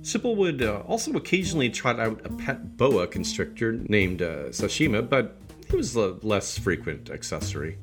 Sybil 0.01 0.35
would 0.35 0.61
uh, 0.61 0.83
also 0.87 1.11
occasionally 1.13 1.69
trot 1.69 1.99
out 1.99 2.25
a 2.25 2.29
pet 2.29 2.77
boa 2.77 3.07
constrictor 3.07 3.73
named 3.73 4.21
uh, 4.21 4.49
Sashima, 4.49 5.07
but 5.07 5.37
he 5.69 5.75
was 5.75 5.95
a 5.95 6.17
less 6.23 6.57
frequent 6.57 7.09
accessory. 7.09 7.77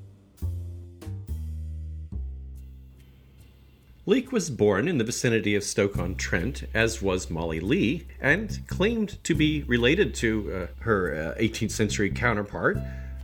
Leek 4.07 4.33
was 4.33 4.51
born 4.51 4.87
in 4.87 4.99
the 4.99 5.05
vicinity 5.05 5.55
of 5.55 5.65
Stoke-on-Trent, 5.65 6.65
as 6.75 7.01
was 7.01 7.31
Molly 7.31 7.59
Lee, 7.59 8.07
and 8.21 8.61
claimed 8.67 9.17
to 9.25 9.35
be 9.35 9.63
related 9.63 10.15
to 10.17 10.53
uh, 10.53 10.83
her 10.83 11.35
uh, 11.35 11.41
18th 11.41 11.71
century 11.71 12.11
counterpart, 12.11 12.77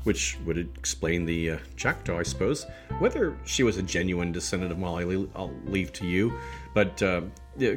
which 0.05 0.38
would 0.47 0.57
explain 0.57 1.27
the 1.27 1.51
uh, 1.51 1.59
I 1.85 2.23
suppose. 2.23 2.64
Whether 2.99 3.37
she 3.45 3.62
was 3.62 3.77
a 3.77 3.83
genuine 3.83 4.33
descendant 4.33 4.73
of 4.73 4.79
Molly 4.79 5.05
Lee, 5.05 5.29
I'll 5.37 5.55
leave 5.66 5.93
to 5.95 6.07
you, 6.07 6.33
but 6.73 7.03
uh, 7.03 7.23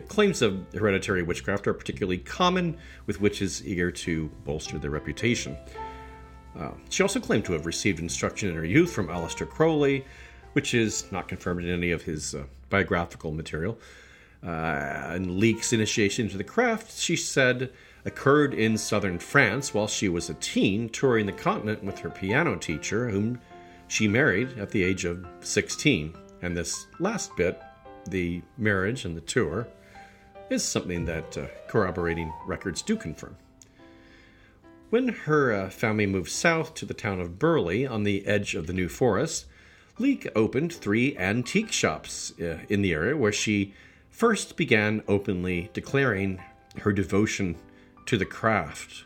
claims 0.08 0.42
of 0.42 0.66
hereditary 0.74 1.24
witchcraft 1.24 1.68
are 1.68 1.74
particularly 1.74 2.20
common 2.20 2.78
with 3.06 3.20
witches 3.20 3.68
eager 3.68 3.92
to 3.92 4.30
bolster 4.46 4.80
their 4.80 4.92
reputation. 4.92 5.58
Uh, 6.58 6.72
she 6.90 7.04
also 7.04 7.20
claimed 7.20 7.44
to 7.44 7.52
have 7.52 7.66
received 7.66 8.00
instruction 8.00 8.48
in 8.48 8.56
her 8.56 8.64
youth 8.64 8.94
from 8.94 9.10
Aleister 9.10 9.46
Crowley, 9.50 10.06
which 10.54 10.74
is 10.74 11.12
not 11.12 11.28
confirmed 11.28 11.66
in 11.66 11.70
any 11.70 11.92
of 11.92 12.04
his 12.04 12.36
uh, 12.36 12.44
biographical 12.74 13.32
material. 13.32 13.78
Uh, 14.44 15.14
and 15.14 15.38
Leek's 15.38 15.74
initiation 15.74 16.26
into 16.26 16.38
the 16.38 16.44
craft, 16.44 16.98
she 16.98 17.16
said, 17.16 17.72
occurred 18.04 18.56
in 18.56 18.76
southern 18.78 19.20
France 19.20 19.76
while 19.76 19.88
she 19.88 20.10
was 20.10 20.28
a 20.28 20.34
teen, 20.34 20.90
touring 20.90 21.28
the 21.28 21.32
continent 21.32 21.84
with 21.84 22.00
her 22.00 22.10
piano 22.10 22.56
teacher, 22.56 23.10
whom 23.10 23.40
she 23.88 24.08
married 24.08 24.58
at 24.58 24.72
the 24.72 24.84
age 24.84 25.06
of 25.06 25.24
16. 25.42 26.16
And 26.42 26.58
this 26.58 26.88
last 27.00 27.36
bit, 27.38 27.62
the 28.10 28.42
marriage 28.58 29.06
and 29.06 29.16
the 29.16 29.22
tour, 29.22 29.68
is 30.50 30.64
something 30.64 31.06
that 31.06 31.38
uh, 31.38 31.46
corroborating 31.68 32.34
records 32.48 32.82
do 32.82 32.98
confirm. 32.98 33.38
When 34.90 35.10
her 35.10 35.54
uh, 35.54 35.70
family 35.70 36.08
moved 36.08 36.32
south 36.32 36.74
to 36.74 36.88
the 36.88 36.96
town 36.96 37.22
of 37.22 37.38
Burley 37.38 37.86
on 37.86 38.02
the 38.02 38.26
edge 38.26 38.56
of 38.56 38.66
the 38.66 38.74
New 38.74 38.90
Forest, 38.90 39.46
Leek 40.00 40.28
opened 40.36 40.74
three 40.74 41.16
antique 41.18 41.72
shops 41.72 42.34
uh, 42.40 42.58
in 42.68 42.82
the 42.82 42.94
area 42.94 43.16
where 43.16 43.32
she 43.32 43.74
first 44.10 44.58
began 44.58 45.04
openly 45.08 45.70
declaring 45.74 46.42
her 46.80 46.92
devotion 46.92 47.56
to 48.08 48.18
the 48.18 48.26
craft. 48.26 49.06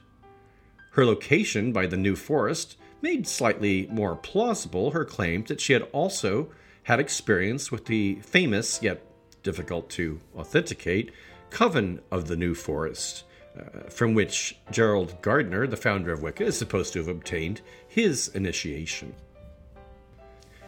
Her 0.91 1.06
location 1.06 1.73
by 1.73 1.88
the 1.88 1.97
New 1.97 2.15
Forest 2.15 2.78
made 3.02 3.28
slightly 3.28 3.88
more 3.91 4.15
plausible 4.15 4.91
her 4.91 5.06
claim 5.06 5.43
that 5.45 5.62
she 5.62 5.73
had 5.73 5.84
also 5.91 6.50
had 6.84 7.00
experience 7.00 7.69
with 7.69 7.86
the 7.86 8.15
famous 8.21 8.82
yet 8.82 9.04
difficult 9.43 9.89
to 9.89 10.19
authenticate 10.36 11.12
coven 11.50 12.00
of 12.12 12.28
the 12.28 12.38
New 12.38 12.56
Forest, 12.56 13.26
uh, 13.58 13.89
from 13.89 14.13
which 14.13 14.58
Gerald 14.71 15.21
Gardner, 15.21 15.67
the 15.67 15.78
founder 15.78 16.13
of 16.13 16.23
Wicca, 16.23 16.45
is 16.45 16.58
supposed 16.58 16.93
to 16.93 17.00
have 17.00 17.08
obtained 17.10 17.62
his 17.88 18.30
initiation. 18.30 19.13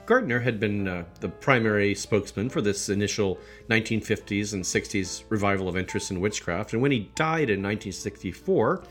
Gardner 0.10 0.39
had 0.39 0.60
been 0.60 0.88
uh, 0.88 1.04
the 1.19 1.30
primary 1.30 1.93
spokesman 1.93 2.50
for 2.50 2.62
this 2.62 2.89
initial 2.89 3.38
1950s 3.69 4.54
and 4.54 4.63
60s 4.63 5.22
revival 5.30 5.69
of 5.69 5.78
interest 5.78 6.10
in 6.10 6.19
witchcraft, 6.19 6.74
and 6.74 6.82
when 6.82 6.91
he 6.91 7.12
died 7.13 7.52
in 7.52 7.62
1964, 7.62 8.82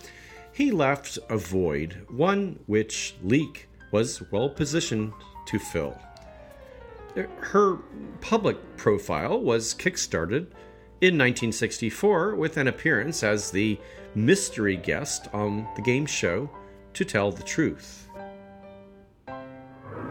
he 0.52 0.70
left 0.70 1.18
a 1.28 1.36
void, 1.36 2.06
one 2.08 2.60
which 2.66 3.16
Leek 3.24 3.68
was 3.90 4.22
well 4.30 4.48
positioned 4.48 5.12
to 5.46 5.58
fill. 5.58 5.98
Her 7.40 7.78
public 8.20 8.76
profile 8.76 9.40
was 9.40 9.74
kickstarted 9.74 10.46
in 11.00 11.18
1964 11.18 12.36
with 12.36 12.58
an 12.58 12.68
appearance 12.68 13.24
as 13.24 13.50
the 13.50 13.76
mystery 14.14 14.76
guest 14.76 15.26
on 15.32 15.66
the 15.74 15.82
game 15.82 16.06
show 16.06 16.48
To 16.94 17.04
Tell 17.04 17.32
the 17.32 17.42
Truth. 17.42 18.07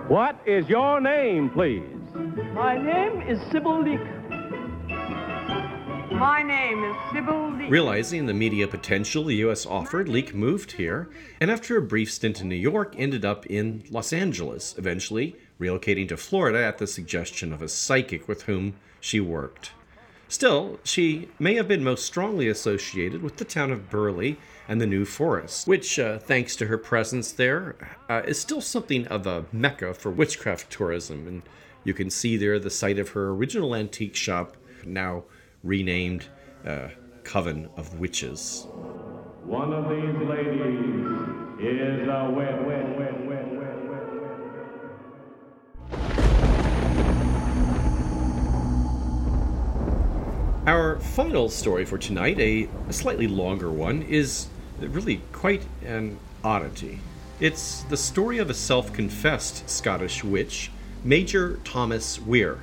What 0.08 0.39
is 0.46 0.70
your 0.70 1.02
name, 1.02 1.50
please? 1.50 1.84
My 2.54 2.78
name 2.78 3.22
is 3.24 3.41
Sybil 3.52 3.84
Leek. 3.84 4.00
My 6.13 6.41
name 6.41 6.82
is 6.86 6.96
Sybil 7.12 7.52
Leek. 7.52 7.70
Realizing 7.70 8.26
the 8.26 8.34
media 8.34 8.70
potential 8.70 9.26
the 9.26 9.36
U.S. 9.36 9.65
offered, 9.65 10.08
Leek 10.08 10.34
moved 10.34 10.72
here, 10.72 11.10
and 11.41 11.52
after 11.52 11.76
a 11.76 11.82
brief 11.82 12.10
stint 12.10 12.39
in 12.39 12.48
New 12.48 12.56
York, 12.56 12.96
ended 12.98 13.26
up 13.26 13.46
in 13.48 13.84
Los 13.91 14.13
Angeles, 14.13 14.76
eventually 14.78 15.36
relocating 15.60 16.08
to 16.08 16.15
Florida 16.15 16.63
at 16.63 16.78
the 16.78 16.88
suggestion 16.88 17.52
of 17.52 17.62
a 17.62 17.67
psychic 17.67 18.30
with 18.30 18.43
whom 18.43 18.76
she 19.02 19.20
worked. 19.20 19.72
Still, 20.30 20.80
she 20.86 21.28
may 21.38 21.56
have 21.56 21.67
been 21.67 21.84
most 21.84 22.06
strongly 22.06 22.48
associated 22.48 23.22
with 23.22 23.36
the 23.36 23.46
town 23.46 23.72
of 23.72 23.89
Burley 23.89 24.38
and 24.67 24.82
the 24.82 24.88
New 24.88 25.06
Forest, 25.06 25.67
which, 25.67 25.97
uh, 25.97 26.19
thanks 26.19 26.56
to 26.58 26.67
her 26.67 26.77
presence 26.77 27.32
there, 27.32 27.75
uh, 28.10 28.21
is 28.25 28.39
still 28.39 28.62
something 28.62 29.08
of 29.08 29.25
a 29.25 29.45
mecca 29.51 29.93
for 29.93 30.12
witchcraft 30.12 30.69
tourism. 30.69 31.27
And 31.27 31.41
you 31.84 31.93
can 31.93 32.10
see 32.10 32.36
there 32.36 32.60
the 32.60 32.69
site 32.69 32.99
of 32.99 33.10
her 33.10 33.30
original 33.30 33.73
antique 33.73 34.15
shop, 34.15 34.58
now 34.86 35.23
renamed 35.63 36.27
uh, 36.65 36.89
Coven 37.23 37.69
of 37.77 37.97
Witches. 37.99 38.67
One 39.43 39.71
of 39.71 39.89
these 39.89 40.27
ladies 40.27 41.06
is 41.60 42.08
a 42.08 42.30
wet, 42.30 42.65
wet, 42.65 42.97
wet, 42.97 43.25
wet, 43.25 43.47
wet, 43.53 43.86
wet, 43.86 44.08
Our 50.67 50.99
final 50.99 51.47
story 51.47 51.86
for 51.86 51.97
tonight, 51.97 52.39
a 52.39 52.67
slightly 52.89 53.27
longer 53.27 53.71
one, 53.71 54.01
is 54.01 54.47
really 54.80 55.22
quite 55.32 55.63
an 55.86 56.18
oddity. 56.44 57.00
It's 57.40 57.84
the 57.84 57.98
story 57.98 58.40
of 58.40 58.50
a 58.50 58.54
self 58.54 58.94
confessed 58.94 59.70
Scottish 59.70 60.24
witch, 60.24 60.72
Major 61.04 61.60
Thomas 61.63 62.20
Weir. 62.20 62.60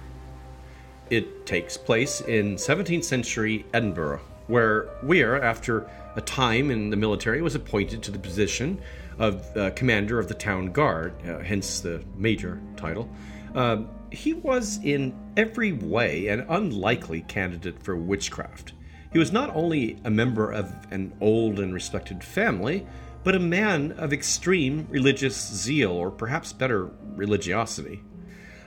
It 1.11 1.47
takes 1.47 1.77
place 1.77 2.21
in 2.21 2.57
17th 2.57 3.05
century 3.05 3.67
Edinburgh, 3.73 4.21
where 4.47 4.89
Weir, 5.03 5.41
after 5.41 5.89
a 6.17 6.21
time 6.21 6.71
in 6.71 6.91
the 6.91 6.97
military, 6.97 7.43
was 7.43 7.55
appointed 7.55 8.03
to 8.03 8.11
the 8.11 8.19
position 8.19 8.81
of 9.19 9.57
uh, 9.57 9.71
commander 9.71 10.19
of 10.19 10.29
the 10.29 10.35
town 10.35 10.73
guard, 10.73 11.13
uh, 11.29 11.39
hence 11.39 11.81
the 11.81 12.03
major 12.17 12.61
title. 12.77 13.09
Um, 13.55 13.89
he 14.11 14.33
was 14.35 14.81
in 14.83 15.15
every 15.37 15.73
way 15.73 16.29
an 16.29 16.47
unlikely 16.49 17.23
candidate 17.23 17.83
for 17.83 17.97
witchcraft. 17.97 18.73
He 19.15 19.21
was 19.21 19.31
not 19.31 19.55
only 19.55 19.97
a 20.03 20.11
member 20.11 20.51
of 20.51 20.75
an 20.91 21.13
old 21.21 21.61
and 21.61 21.73
respected 21.73 22.25
family, 22.25 22.85
but 23.23 23.37
a 23.37 23.39
man 23.39 23.93
of 23.93 24.13
extreme 24.13 24.89
religious 24.91 25.37
zeal, 25.37 25.93
or 25.93 26.11
perhaps 26.11 26.53
better, 26.53 26.91
religiosity. 27.15 28.03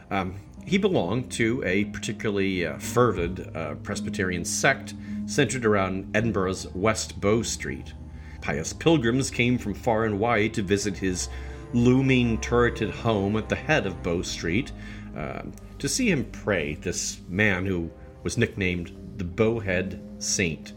Um, 0.10 0.38
he 0.66 0.78
belonged 0.78 1.34
to 1.34 1.62
a 1.66 1.84
particularly 1.86 2.66
uh, 2.66 2.78
fervid 2.78 3.54
uh, 3.58 3.76
Presbyterian 3.84 4.46
sect 4.46 4.94
centered 5.26 5.66
around 5.66 6.16
Edinburgh's 6.16 6.66
West 6.74 7.20
Bow 7.20 7.42
Street. 7.42 7.94
Pious 8.40 8.72
pilgrims 8.72 9.30
came 9.30 9.58
from 9.58 9.74
far 9.74 10.06
and 10.06 10.18
wide 10.18 10.54
to 10.54 10.62
visit 10.62 10.96
his 10.96 11.28
looming 11.74 12.40
turreted 12.40 12.90
home 12.92 13.36
at 13.36 13.50
the 13.50 13.56
head 13.58 13.86
of 13.86 14.02
Bow 14.02 14.22
Street 14.22 14.72
uh, 15.14 15.42
to 15.78 15.90
see 15.90 16.10
him 16.10 16.24
pray, 16.32 16.76
this 16.76 17.20
man 17.28 17.66
who 17.66 17.92
was 18.24 18.38
nicknamed 18.38 18.96
the 19.18 19.26
Bowhead 19.26 20.07
Saint. 20.20 20.74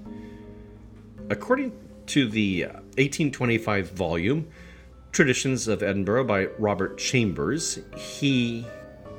According 1.28 1.72
to 2.06 2.28
the 2.28 2.64
uh, 2.64 2.72
1825 2.98 3.90
volume, 3.92 4.48
Traditions 5.12 5.66
of 5.66 5.82
Edinburgh 5.82 6.24
by 6.24 6.46
Robert 6.58 6.96
Chambers, 6.96 7.80
he 7.96 8.64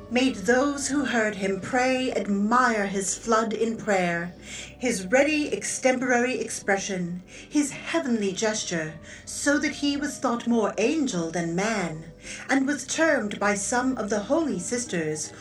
made 0.09 0.35
those 0.35 0.87
who 0.87 1.05
heard 1.05 1.35
him 1.35 1.59
pray 1.59 2.11
admire 2.13 2.85
his 2.85 3.17
flood 3.17 3.53
in 3.53 3.77
prayer, 3.77 4.33
his 4.79 5.05
ready 5.07 5.47
extemporary 5.53 6.39
expression, 6.39 7.23
his 7.49 7.71
heavenly 7.71 8.31
gesture, 8.31 8.93
so 9.25 9.57
that 9.57 9.71
he 9.71 9.97
was 9.97 10.17
thought 10.17 10.47
more 10.47 10.73
angel 10.77 11.29
than 11.29 11.55
man, 11.55 12.03
and 12.49 12.67
was 12.67 12.85
termed 12.85 13.39
by 13.39 13.53
some 13.53 13.97
of 13.97 14.09
the 14.09 14.19
holy 14.19 14.59
sisters 14.59 15.33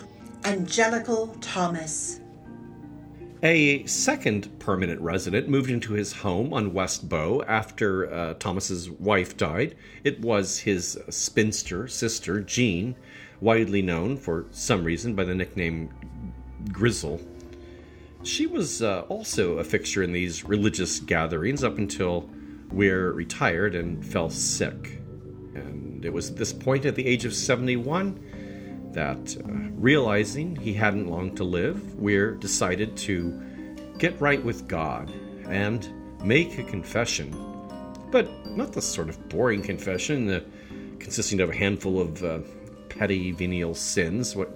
Angelical 0.44 1.28
Thomas. 1.40 2.20
A 3.42 3.86
second 3.86 4.58
permanent 4.58 5.00
resident 5.00 5.48
moved 5.48 5.70
into 5.70 5.94
his 5.94 6.12
home 6.12 6.52
on 6.52 6.74
West 6.74 7.08
Bow 7.08 7.42
after 7.48 8.12
uh, 8.12 8.34
Thomas's 8.34 8.90
wife 8.90 9.34
died. 9.38 9.76
It 10.04 10.20
was 10.20 10.58
his 10.58 10.98
spinster 11.08 11.88
sister, 11.88 12.42
Jean, 12.42 12.96
widely 13.40 13.80
known 13.80 14.18
for 14.18 14.44
some 14.50 14.84
reason 14.84 15.14
by 15.14 15.24
the 15.24 15.34
nickname 15.34 15.88
Grizzle. 16.70 17.18
She 18.24 18.46
was 18.46 18.82
uh, 18.82 19.04
also 19.08 19.56
a 19.56 19.64
fixture 19.64 20.02
in 20.02 20.12
these 20.12 20.44
religious 20.44 21.00
gatherings 21.00 21.64
up 21.64 21.78
until 21.78 22.28
Weir 22.70 23.12
retired 23.12 23.74
and 23.74 24.04
fell 24.04 24.28
sick. 24.28 25.00
And 25.54 26.04
it 26.04 26.12
was 26.12 26.28
at 26.28 26.36
this 26.36 26.52
point, 26.52 26.84
at 26.84 26.94
the 26.94 27.06
age 27.06 27.24
of 27.24 27.34
71, 27.34 28.22
that 28.92 29.36
uh, 29.36 29.48
realizing 29.74 30.56
he 30.56 30.72
hadn't 30.72 31.08
long 31.08 31.34
to 31.36 31.44
live, 31.44 31.94
Weir 31.96 32.32
decided 32.32 32.96
to 32.98 33.40
get 33.98 34.20
right 34.20 34.42
with 34.42 34.66
God 34.68 35.12
and 35.46 35.88
make 36.24 36.58
a 36.58 36.62
confession. 36.62 37.34
But 38.10 38.28
not 38.46 38.72
the 38.72 38.82
sort 38.82 39.08
of 39.08 39.28
boring 39.28 39.62
confession 39.62 40.30
uh, 40.30 40.40
consisting 40.98 41.40
of 41.40 41.50
a 41.50 41.54
handful 41.54 42.00
of 42.00 42.22
uh, 42.24 42.40
petty 42.88 43.32
venial 43.32 43.74
sins, 43.74 44.34
what 44.34 44.50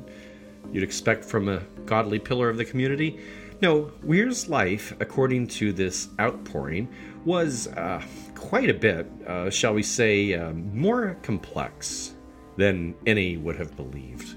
you'd 0.73 0.83
expect 0.83 1.25
from 1.25 1.49
a 1.49 1.61
godly 1.87 2.18
pillar 2.18 2.49
of 2.49 2.57
the 2.57 2.64
community. 2.64 3.20
No, 3.62 3.92
Weir's 4.03 4.49
life, 4.49 4.92
according 5.01 5.47
to 5.49 5.73
this 5.73 6.09
outpouring, 6.20 6.88
was 7.25 7.68
uh, 7.68 8.03
quite 8.35 8.68
a 8.68 8.75
bit, 8.75 9.07
uh, 9.27 9.49
shall 9.49 9.75
we 9.75 9.83
say, 9.83 10.37
more 10.53 11.16
complex 11.23 12.14
than 12.57 12.95
any 13.07 13.37
would 13.37 13.57
have 13.57 13.77
believed. 13.77 14.37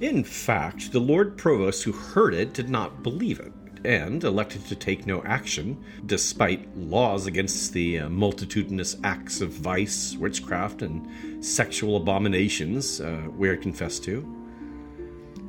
In 0.00 0.22
fact, 0.22 0.92
the 0.92 1.00
Lord 1.00 1.36
Provost 1.36 1.82
who 1.82 1.92
heard 1.92 2.34
it 2.34 2.52
did 2.52 2.68
not 2.68 3.02
believe 3.02 3.40
it 3.40 3.52
and 3.84 4.22
elected 4.24 4.64
to 4.66 4.76
take 4.76 5.06
no 5.06 5.22
action, 5.24 5.82
despite 6.06 6.76
laws 6.76 7.26
against 7.26 7.72
the 7.72 8.00
uh, 8.00 8.08
multitudinous 8.08 8.96
acts 9.04 9.40
of 9.40 9.50
vice, 9.50 10.16
witchcraft, 10.16 10.82
and 10.82 11.44
sexual 11.44 11.96
abominations 11.96 13.00
uh, 13.00 13.22
Weir 13.36 13.56
confessed 13.56 14.04
to. 14.04 14.26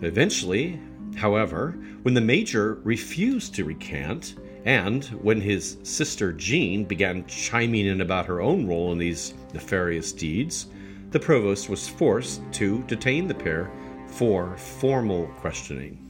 Eventually, 0.02 0.80
however, 1.16 1.72
when 2.04 2.14
the 2.14 2.22
major 2.22 2.76
refused 2.84 3.56
to 3.56 3.66
recant, 3.66 4.36
and 4.66 5.06
when 5.22 5.42
his 5.42 5.78
sister 5.84 6.34
Jean 6.34 6.86
began 6.86 7.26
chiming 7.26 7.88
in 7.88 8.02
about 8.02 8.26
her 8.26 8.42
own 8.42 8.68
role 8.68 8.92
in 8.92 8.98
these 8.98 9.34
nefarious 9.54 10.12
deeds, 10.12 10.68
the 11.12 11.20
provost 11.20 11.70
was 11.70 11.88
forced 11.88 12.42
to 12.54 12.84
detain 12.84 13.28
the 13.28 13.34
pair 13.34 13.72
for 14.08 14.56
formal 14.58 15.28
questioning. 15.38 16.06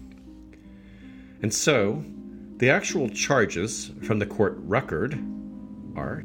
And 1.41 1.53
so, 1.53 2.03
the 2.57 2.69
actual 2.69 3.09
charges 3.09 3.91
from 4.03 4.19
the 4.19 4.25
court 4.25 4.57
record 4.57 5.13
are 5.95 6.21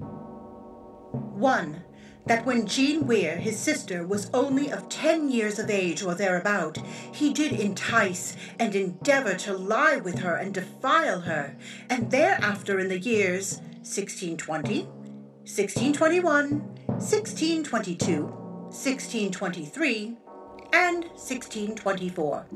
One, 1.13 1.85
that 2.27 2.45
when 2.45 2.67
Jean 2.67 3.07
Weir, 3.07 3.37
his 3.37 3.57
sister, 3.57 4.05
was 4.05 4.31
only 4.35 4.73
of 4.73 4.89
ten 4.89 5.29
years 5.29 5.61
of 5.61 5.71
age 5.71 6.03
or 6.03 6.15
thereabout, 6.15 6.79
he 7.13 7.33
did 7.33 7.53
entice 7.53 8.37
and 8.59 8.75
endeavor 8.75 9.35
to 9.35 9.57
lie 9.57 9.99
with 9.99 10.19
her 10.19 10.35
and 10.35 10.53
defile 10.53 11.21
her, 11.21 11.57
and 11.89 12.11
thereafter 12.11 12.81
in 12.81 12.89
the 12.89 12.99
years 12.99 13.59
1620, 13.85 14.85
1621, 15.45 16.61
1622, 16.87 18.44
1623, 18.75 20.17
and 20.73 21.05
1624. 21.05 22.47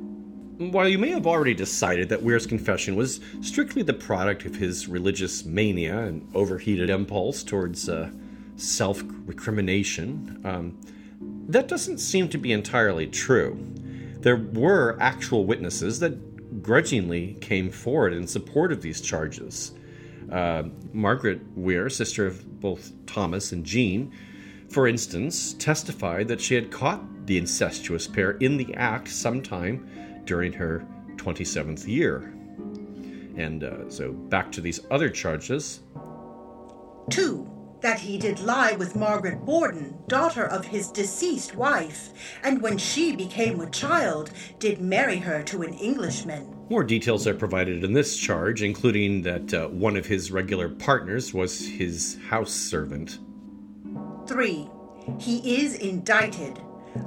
While 0.72 0.88
you 0.88 0.98
may 0.98 1.10
have 1.10 1.28
already 1.28 1.54
decided 1.54 2.08
that 2.08 2.24
Weir's 2.24 2.44
confession 2.44 2.96
was 2.96 3.20
strictly 3.40 3.82
the 3.82 3.94
product 3.94 4.44
of 4.44 4.56
his 4.56 4.88
religious 4.88 5.44
mania 5.44 5.96
and 5.96 6.28
overheated 6.34 6.90
impulse 6.90 7.44
towards 7.44 7.88
uh, 7.88 8.10
self 8.56 9.00
recrimination, 9.26 10.40
um, 10.44 10.76
that 11.48 11.68
doesn't 11.68 11.98
seem 11.98 12.28
to 12.30 12.38
be 12.38 12.50
entirely 12.50 13.06
true. 13.06 13.56
There 14.18 14.36
were 14.36 14.98
actual 15.00 15.44
witnesses 15.44 16.00
that 16.00 16.62
grudgingly 16.62 17.34
came 17.34 17.70
forward 17.70 18.12
in 18.12 18.26
support 18.26 18.72
of 18.72 18.82
these 18.82 19.00
charges. 19.00 19.70
Uh, 20.32 20.64
Margaret 20.92 21.40
Weir, 21.56 21.88
sister 21.88 22.26
of 22.26 22.60
both 22.60 22.90
Thomas 23.06 23.52
and 23.52 23.64
Jean, 23.64 24.12
for 24.68 24.86
instance, 24.86 25.54
testified 25.54 26.28
that 26.28 26.40
she 26.40 26.54
had 26.54 26.70
caught 26.70 27.26
the 27.26 27.38
incestuous 27.38 28.06
pair 28.06 28.32
in 28.32 28.56
the 28.56 28.74
act 28.74 29.08
sometime 29.08 29.88
during 30.24 30.52
her 30.52 30.86
27th 31.16 31.86
year. 31.86 32.34
And 33.36 33.64
uh, 33.64 33.88
so 33.88 34.12
back 34.12 34.52
to 34.52 34.60
these 34.60 34.80
other 34.90 35.08
charges. 35.08 35.80
Two, 37.10 37.48
that 37.80 38.00
he 38.00 38.18
did 38.18 38.40
lie 38.40 38.72
with 38.72 38.96
Margaret 38.96 39.44
Bourdon, 39.44 39.96
daughter 40.08 40.44
of 40.44 40.66
his 40.66 40.90
deceased 40.90 41.54
wife, 41.54 42.12
and 42.42 42.60
when 42.60 42.76
she 42.76 43.14
became 43.14 43.60
a 43.60 43.70
child, 43.70 44.30
did 44.58 44.80
marry 44.80 45.18
her 45.18 45.42
to 45.44 45.62
an 45.62 45.74
Englishman. 45.74 46.54
More 46.68 46.84
details 46.84 47.26
are 47.26 47.34
provided 47.34 47.84
in 47.84 47.92
this 47.92 48.18
charge, 48.18 48.62
including 48.62 49.22
that 49.22 49.54
uh, 49.54 49.68
one 49.68 49.96
of 49.96 50.06
his 50.06 50.30
regular 50.30 50.68
partners 50.68 51.32
was 51.32 51.66
his 51.66 52.18
house 52.28 52.52
servant. 52.52 53.18
Three, 54.28 54.68
he 55.18 55.62
is 55.62 55.74
indicted 55.74 56.60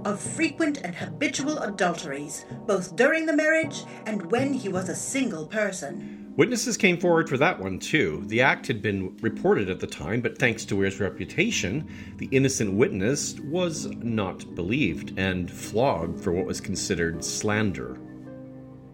of 0.06 0.20
frequent 0.20 0.80
and 0.84 0.96
habitual 0.96 1.60
adulteries, 1.60 2.46
both 2.66 2.96
during 2.96 3.28
the 3.28 3.36
marriage 3.36 3.84
and 4.08 4.32
when 4.32 4.54
he 4.54 4.70
was 4.70 4.90
a 4.90 4.96
single 4.96 5.46
person. 5.46 6.34
Witnesses 6.36 6.78
came 6.78 6.98
forward 6.98 7.30
for 7.30 7.38
that 7.38 7.60
one 7.60 7.78
too. 7.78 8.24
The 8.26 8.42
act 8.42 8.66
had 8.66 8.82
been 8.82 9.16
reported 9.18 9.70
at 9.70 9.80
the 9.80 9.86
time, 9.86 10.22
but 10.22 10.40
thanks 10.40 10.66
to 10.66 10.76
Weir's 10.76 11.00
reputation, 11.00 11.88
the 12.18 12.30
innocent 12.32 12.74
witness 12.74 13.40
was 13.42 13.86
not 13.98 14.56
believed 14.56 15.14
and 15.20 15.52
flogged 15.52 16.20
for 16.24 16.32
what 16.32 16.48
was 16.48 16.60
considered 16.60 17.24
slander. 17.24 18.00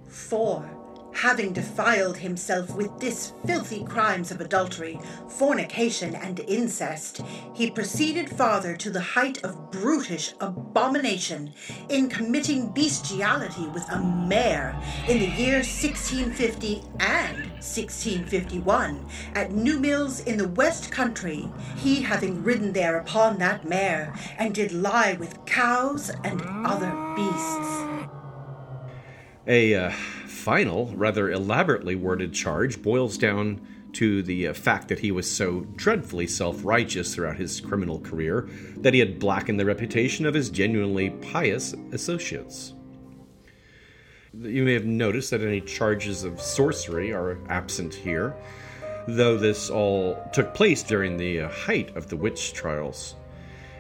4. 0.10 0.77
Having 1.14 1.54
defiled 1.54 2.18
himself 2.18 2.76
with 2.76 3.00
this 3.00 3.34
filthy 3.46 3.84
crimes 3.84 4.32
of 4.32 4.40
adultery, 4.40 5.00
fornication, 5.28 6.16
and 6.16 6.40
incest, 6.42 7.22
he 7.54 7.72
proceeded 7.72 8.30
farther 8.30 8.76
to 8.78 8.90
the 8.92 9.02
height 9.02 9.44
of 9.44 9.72
brutish 9.72 10.34
abomination 10.40 11.54
in 11.90 12.08
committing 12.08 12.72
bestiality 12.72 13.66
with 13.68 13.90
a 13.90 14.00
mare 14.00 14.80
in 15.08 15.20
the 15.20 15.28
year 15.28 15.58
1650 15.58 16.84
and 17.00 17.38
1651 17.38 19.06
at 19.34 19.52
New 19.52 19.80
Mills 19.80 20.20
in 20.22 20.38
the 20.38 20.48
West 20.50 20.92
Country, 20.92 21.50
he 21.76 22.02
having 22.02 22.44
ridden 22.44 22.74
there 22.74 22.98
upon 22.98 23.38
that 23.40 23.68
mare, 23.68 24.14
and 24.38 24.54
did 24.54 24.72
lie 24.72 25.14
with 25.14 25.44
cows 25.46 26.12
and 26.24 26.42
other 26.66 26.92
beasts. 27.16 27.88
A 29.48 29.76
uh, 29.76 29.92
final, 30.48 30.88
rather 30.96 31.30
elaborately 31.30 31.94
worded 31.94 32.32
charge 32.32 32.82
boils 32.82 33.18
down 33.18 33.60
to 33.92 34.24
the 34.24 34.48
uh, 34.48 34.54
fact 34.54 34.88
that 34.88 35.00
he 35.00 35.12
was 35.12 35.30
so 35.30 35.60
dreadfully 35.76 36.26
self 36.26 36.64
righteous 36.64 37.14
throughout 37.14 37.36
his 37.36 37.60
criminal 37.60 38.00
career 38.00 38.48
that 38.78 38.94
he 38.94 39.02
had 39.02 39.20
blackened 39.20 39.60
the 39.60 39.66
reputation 39.66 40.26
of 40.26 40.34
his 40.34 40.50
genuinely 40.50 41.10
pious 41.10 41.76
associates. 41.92 42.74
You 44.34 44.64
may 44.64 44.72
have 44.72 44.86
noticed 44.86 45.32
that 45.32 45.42
any 45.42 45.60
charges 45.60 46.24
of 46.24 46.40
sorcery 46.40 47.12
are 47.12 47.40
absent 47.50 47.94
here, 47.94 48.34
though 49.06 49.36
this 49.36 49.70
all 49.70 50.18
took 50.32 50.54
place 50.54 50.82
during 50.82 51.18
the 51.18 51.42
uh, 51.42 51.50
height 51.50 51.94
of 51.98 52.08
the 52.08 52.16
witch 52.16 52.54
trials. 52.54 53.17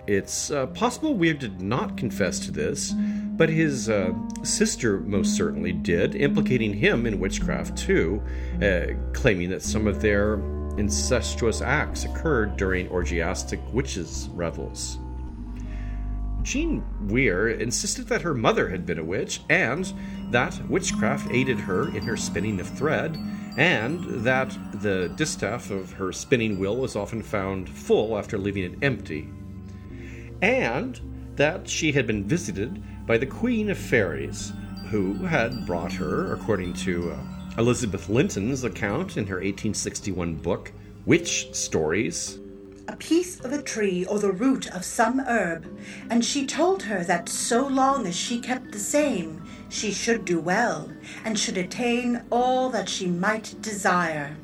It's 0.08 0.52
uh, 0.52 0.68
possible 0.68 1.16
Weir 1.16 1.34
did 1.34 1.62
not 1.62 1.98
confess 1.98 2.40
to 2.46 2.52
this, 2.52 2.94
but 3.36 3.50
his 3.50 3.90
uh, 3.90 4.14
sister 4.42 5.02
most 5.02 5.36
certainly 5.36 5.74
did, 5.74 6.16
implicating 6.16 6.74
him 6.74 7.06
in 7.06 7.20
witchcraft 7.20 7.78
too, 7.78 8.24
uh, 8.64 8.94
claiming 9.12 9.50
that 9.50 9.62
some 9.62 9.86
of 9.86 10.02
their 10.02 10.36
incestuous 10.78 11.62
acts 11.62 12.06
occurred 12.06 12.56
during 12.56 12.88
orgiastic 12.88 13.60
witches' 13.74 14.30
revels. 14.32 14.98
Jean 16.42 16.86
Weir 17.10 17.50
insisted 17.50 18.08
that 18.08 18.22
her 18.22 18.34
mother 18.34 18.70
had 18.70 18.86
been 18.86 19.00
a 19.00 19.04
witch, 19.04 19.42
and 19.50 19.92
that 20.32 20.58
witchcraft 20.70 21.30
aided 21.32 21.60
her 21.60 21.90
in 21.94 22.04
her 22.04 22.16
spinning 22.16 22.62
of 22.62 22.70
thread, 22.70 23.18
and 23.58 24.06
that 24.24 24.58
the 24.76 25.12
distaff 25.18 25.70
of 25.70 25.92
her 25.92 26.14
spinning 26.14 26.58
wheel 26.58 26.78
was 26.78 26.96
often 26.96 27.22
found 27.22 27.68
full 27.68 28.18
after 28.18 28.38
leaving 28.38 28.64
it 28.64 28.78
empty 28.82 29.28
and 30.42 31.00
that 31.36 31.68
she 31.68 31.92
had 31.92 32.08
been 32.08 32.24
visited 32.24 32.82
by 33.06 33.18
the 33.18 33.26
Queen 33.26 33.70
of 33.70 33.78
Fairies, 33.78 34.52
who 34.90 35.14
had 35.14 35.66
brought 35.66 35.94
her, 35.94 36.34
according 36.34 36.74
to 36.74 37.12
uh, 37.12 37.18
Elizabeth 37.58 38.10
Linton's 38.10 38.64
account 38.64 39.18
in 39.18 39.26
her 39.28 39.36
1861 39.36 40.36
book, 40.36 40.72
Witch 41.06 41.54
Stories, 41.54 42.40
a 42.88 42.96
piece 42.96 43.40
of 43.42 43.52
a 43.52 43.62
tree 43.62 44.06
or 44.06 44.18
the 44.20 44.32
root 44.32 44.68
of 44.74 44.86
some 44.86 45.20
herb, 45.20 45.66
and 46.10 46.24
she 46.24 46.46
told 46.46 46.84
her 46.84 47.04
that 47.04 47.28
so 47.28 47.68
long 47.68 48.08
as 48.08 48.16
she 48.16 48.40
kept 48.40 48.72
the 48.72 48.80
same, 48.80 49.44
she 49.70 49.92
should 49.92 50.24
do 50.24 50.40
well, 50.40 50.90
and 51.26 51.38
should 51.38 51.58
attain 51.58 52.24
all 52.32 52.70
that 52.70 52.88
she 52.88 53.08
might 53.08 53.56
desire. 53.62 54.38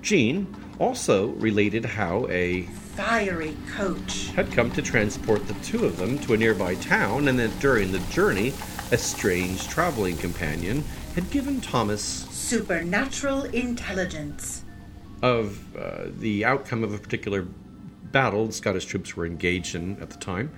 Jean 0.00 0.46
also 0.78 1.28
related 1.32 1.84
how 1.84 2.26
a 2.28 2.62
fiery 2.94 3.56
coach 3.74 4.28
had 4.36 4.50
come 4.52 4.70
to 4.72 4.82
transport 4.82 5.46
the 5.46 5.54
two 5.62 5.84
of 5.84 5.96
them 5.96 6.18
to 6.20 6.34
a 6.34 6.36
nearby 6.36 6.74
town, 6.76 7.28
and 7.28 7.38
that 7.38 7.58
during 7.60 7.92
the 7.92 7.98
journey, 8.10 8.52
a 8.92 8.98
strange 8.98 9.68
traveling 9.68 10.16
companion 10.16 10.84
had 11.14 11.30
given 11.30 11.60
Thomas 11.60 12.02
supernatural 12.02 13.44
intelligence 13.44 14.64
of 15.22 15.76
uh, 15.76 16.06
the 16.18 16.44
outcome 16.44 16.82
of 16.82 16.92
a 16.92 16.98
particular 16.98 17.46
battle 18.12 18.46
the 18.46 18.52
Scottish 18.52 18.86
troops 18.86 19.16
were 19.16 19.26
engaged 19.26 19.74
in 19.74 20.00
at 20.00 20.10
the 20.10 20.18
time. 20.18 20.50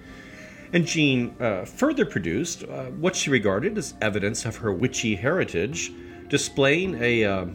And 0.72 0.86
Jean 0.86 1.34
uh, 1.38 1.66
further 1.66 2.06
produced 2.06 2.64
uh, 2.64 2.84
what 2.86 3.14
she 3.14 3.28
regarded 3.28 3.76
as 3.76 3.94
evidence 4.00 4.46
of 4.46 4.56
her 4.56 4.72
witchy 4.72 5.16
heritage, 5.16 5.92
displaying 6.28 7.02
a 7.02 7.24
uh, 7.24 7.46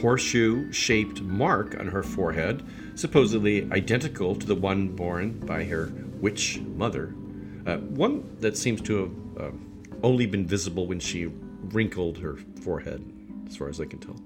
horseshoe 0.00 0.70
shaped 0.72 1.20
mark 1.20 1.78
on 1.80 1.88
her 1.88 2.04
forehead, 2.04 2.62
supposedly 2.94 3.70
identical 3.72 4.34
to 4.34 4.46
the 4.46 4.54
one 4.54 4.88
borne 4.88 5.38
by 5.40 5.64
her 5.64 5.92
witch 6.20 6.60
mother. 6.60 7.14
Uh, 7.66 7.78
one 7.78 8.36
that 8.40 8.56
seems 8.56 8.80
to 8.82 8.96
have 8.96 9.44
uh, 9.46 9.56
only 10.02 10.26
been 10.26 10.46
visible 10.46 10.86
when 10.86 11.00
she 11.00 11.26
wrinkled 11.72 12.18
her 12.18 12.36
forehead, 12.60 13.04
as 13.46 13.56
far 13.56 13.68
as 13.68 13.80
I 13.80 13.86
can 13.86 13.98
tell. 13.98 14.16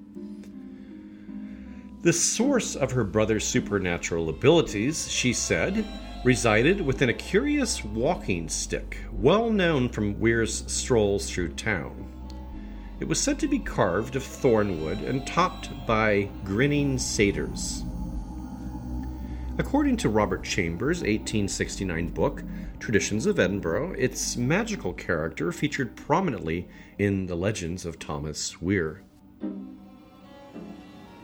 The 2.03 2.13
source 2.13 2.77
of 2.77 2.93
her 2.93 3.05
brother's 3.05 3.47
supernatural 3.47 4.29
abilities, 4.29 5.11
she 5.11 5.33
said, 5.33 5.85
resided 6.25 6.81
within 6.81 7.09
a 7.09 7.15
curious 7.15 7.85
walking 7.85 8.49
stick, 8.49 8.99
well 9.13 9.51
known 9.51 9.89
from 9.89 10.19
Weir's 10.19 10.65
strolls 10.71 11.31
through 11.31 11.55
town. 11.55 12.07
It 13.01 13.07
was 13.07 13.21
said 13.21 13.39
to 13.41 13.49
be 13.49 13.61
carved 13.61 14.17
of 14.17 14.25
thornwood 14.25 15.03
and 15.09 15.27
topped 15.27 15.71
by 15.87 16.29
grinning 16.45 16.99
satyrs. 16.99 17.85
According 19.59 19.97
to 19.99 20.09
Robert 20.09 20.45
Chambers' 20.45 20.99
1869 21.01 22.11
book, 22.11 22.45
Traditions 22.79 23.27
of 23.27 23.41
Edinburgh, 23.41 23.95
its 23.99 24.37
magical 24.37 24.93
character 24.93 25.51
featured 25.51 25.97
prominently 25.97 26.69
in 26.97 27.27
the 27.27 27.35
legends 27.35 27.85
of 27.85 27.99
Thomas 27.99 28.63
Weir. 28.63 29.03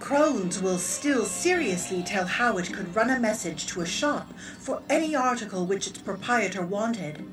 Crones 0.00 0.60
will 0.60 0.78
still 0.78 1.24
seriously 1.24 2.02
tell 2.02 2.26
how 2.26 2.58
it 2.58 2.72
could 2.72 2.94
run 2.96 3.10
a 3.10 3.20
message 3.20 3.66
to 3.68 3.82
a 3.82 3.86
shop 3.86 4.34
for 4.58 4.82
any 4.90 5.14
article 5.14 5.64
which 5.64 5.86
its 5.86 5.98
proprietor 5.98 6.66
wanted, 6.66 7.24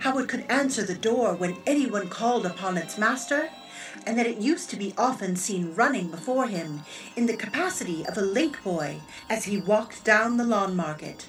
how 0.00 0.18
it 0.18 0.28
could 0.28 0.44
answer 0.50 0.82
the 0.84 0.94
door 0.94 1.34
when 1.34 1.56
anyone 1.66 2.08
called 2.08 2.44
upon 2.44 2.76
its 2.76 2.98
master, 2.98 3.48
and 4.06 4.18
that 4.18 4.26
it 4.26 4.38
used 4.38 4.70
to 4.70 4.76
be 4.76 4.94
often 4.96 5.36
seen 5.36 5.74
running 5.74 6.08
before 6.08 6.46
him 6.46 6.82
in 7.16 7.26
the 7.26 7.36
capacity 7.36 8.06
of 8.06 8.16
a 8.16 8.22
link 8.22 8.62
boy 8.62 8.96
as 9.28 9.44
he 9.44 9.58
walked 9.58 10.04
down 10.04 10.36
the 10.36 10.44
lawn 10.44 10.74
market. 10.76 11.28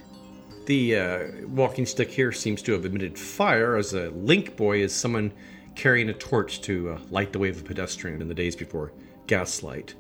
The 0.66 0.96
uh, 0.96 1.28
walking 1.48 1.86
stick 1.86 2.10
here 2.12 2.32
seems 2.32 2.62
to 2.64 2.72
have 2.74 2.86
emitted 2.86 3.18
fire, 3.18 3.76
as 3.76 3.94
a 3.94 4.10
link 4.12 4.56
boy 4.56 4.82
is 4.82 4.94
someone 4.94 5.34
carrying 5.76 6.10
a 6.10 6.14
torch 6.14 6.62
to 6.62 6.92
uh, 6.92 7.00
light 7.10 7.34
the 7.34 7.40
way 7.40 7.50
of 7.50 7.60
a 7.60 7.64
pedestrian 7.64 8.22
in 8.22 8.28
the 8.28 8.34
days 8.34 8.56
before 8.56 8.92
gaslight. 9.28 9.96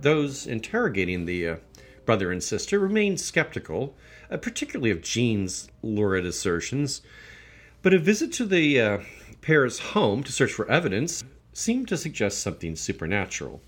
Those 0.00 0.46
interrogating 0.46 1.26
the 1.26 1.48
uh, 1.48 1.56
brother 2.04 2.30
and 2.32 2.42
sister 2.42 2.78
remained 2.78 3.20
skeptical, 3.20 3.96
uh, 4.30 4.36
particularly 4.36 4.90
of 4.90 5.02
Jean's 5.02 5.68
lurid 5.82 6.24
assertions, 6.24 7.02
but 7.82 7.94
a 7.94 7.98
visit 7.98 8.32
to 8.34 8.46
the 8.46 8.80
uh, 8.80 8.98
pair's 9.40 9.78
home 9.78 10.22
to 10.22 10.32
search 10.32 10.52
for 10.52 10.70
evidence 10.70 11.24
seemed 11.52 11.88
to 11.88 11.96
suggest 11.96 12.40
something 12.40 12.76
supernatural. 12.76 13.60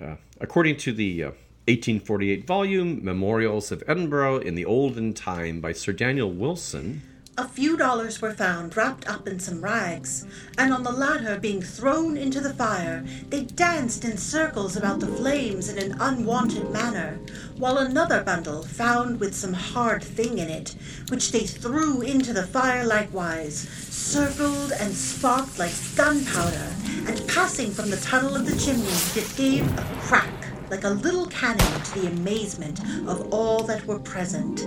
Uh, 0.00 0.16
according 0.40 0.76
to 0.76 0.92
the 0.92 1.24
uh, 1.24 1.30
1848 1.66 2.46
volume 2.46 3.04
Memorials 3.04 3.70
of 3.70 3.82
Edinburgh 3.86 4.38
in 4.38 4.54
the 4.54 4.64
Olden 4.64 5.12
Time 5.12 5.60
by 5.60 5.72
Sir 5.72 5.92
Daniel 5.92 6.32
Wilson, 6.32 7.02
A 7.38 7.46
few 7.46 7.76
dollars 7.76 8.20
were 8.20 8.34
found 8.34 8.76
wrapped 8.76 9.08
up 9.08 9.28
in 9.28 9.38
some 9.38 9.62
rags, 9.62 10.26
and 10.58 10.74
on 10.74 10.82
the 10.82 10.90
latter 10.90 11.38
being 11.38 11.62
thrown 11.62 12.16
into 12.16 12.40
the 12.40 12.52
fire, 12.52 13.04
they 13.28 13.44
danced 13.44 14.04
in 14.04 14.16
circles 14.16 14.76
about 14.76 14.98
the 14.98 15.06
flames 15.06 15.68
in 15.68 15.78
an 15.78 15.96
unwanted 16.00 16.72
manner, 16.72 17.20
while 17.56 17.78
another 17.78 18.24
bundle, 18.24 18.64
found 18.64 19.20
with 19.20 19.36
some 19.36 19.52
hard 19.52 20.02
thing 20.02 20.38
in 20.38 20.50
it, 20.50 20.74
which 21.10 21.30
they 21.30 21.46
threw 21.46 22.00
into 22.00 22.32
the 22.32 22.44
fire 22.44 22.84
likewise, 22.84 23.68
circled 23.88 24.72
and 24.72 24.92
sparked 24.92 25.60
like 25.60 25.74
gunpowder, 25.94 26.72
and 27.06 27.28
passing 27.28 27.70
from 27.70 27.88
the 27.88 27.98
tunnel 27.98 28.34
of 28.34 28.46
the 28.46 28.58
chimney, 28.58 28.88
it 29.14 29.32
gave 29.36 29.64
a 29.78 29.98
crack 30.00 30.48
like 30.72 30.82
a 30.82 30.90
little 30.90 31.26
cannon 31.26 31.82
to 31.82 32.00
the 32.00 32.08
amazement 32.08 32.80
of 33.06 33.32
all 33.32 33.62
that 33.62 33.86
were 33.86 34.00
present. 34.00 34.66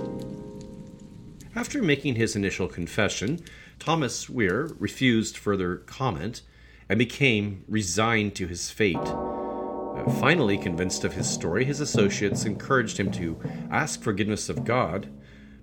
After 1.54 1.82
making 1.82 2.14
his 2.14 2.34
initial 2.34 2.66
confession, 2.66 3.40
Thomas 3.78 4.30
Weir 4.30 4.70
refused 4.78 5.36
further 5.36 5.76
comment 5.76 6.40
and 6.88 6.98
became 6.98 7.64
resigned 7.68 8.34
to 8.36 8.46
his 8.46 8.70
fate. 8.70 8.96
Uh, 8.96 10.10
finally 10.18 10.56
convinced 10.56 11.04
of 11.04 11.12
his 11.12 11.28
story, 11.28 11.66
his 11.66 11.80
associates 11.80 12.46
encouraged 12.46 12.98
him 12.98 13.10
to 13.12 13.38
ask 13.70 14.02
forgiveness 14.02 14.48
of 14.48 14.64
God, 14.64 15.10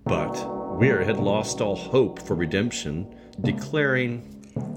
but 0.05 0.77
Weir 0.77 1.03
had 1.03 1.17
lost 1.17 1.59
all 1.59 1.75
hope 1.75 2.21
for 2.21 2.35
redemption, 2.35 3.15
declaring, 3.41 4.35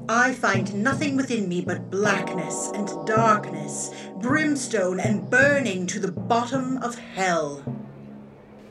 I 0.08 0.32
find 0.32 0.74
nothing 0.74 1.16
within 1.16 1.46
me 1.46 1.60
but 1.60 1.90
blackness 1.90 2.70
and 2.74 2.88
darkness, 3.06 3.90
brimstone 4.16 4.98
and 4.98 5.28
burning 5.28 5.86
to 5.88 6.00
the 6.00 6.12
bottom 6.12 6.78
of 6.78 6.98
hell. 6.98 7.62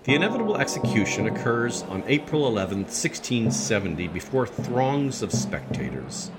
The 0.04 0.16
inevitable 0.16 0.58
execution 0.58 1.28
occurs 1.28 1.84
on 1.84 2.04
April 2.08 2.48
11, 2.48 2.80
1670, 2.86 4.08
before 4.08 4.48
throngs 4.48 5.22
of 5.22 5.32
spectators. 5.32 6.32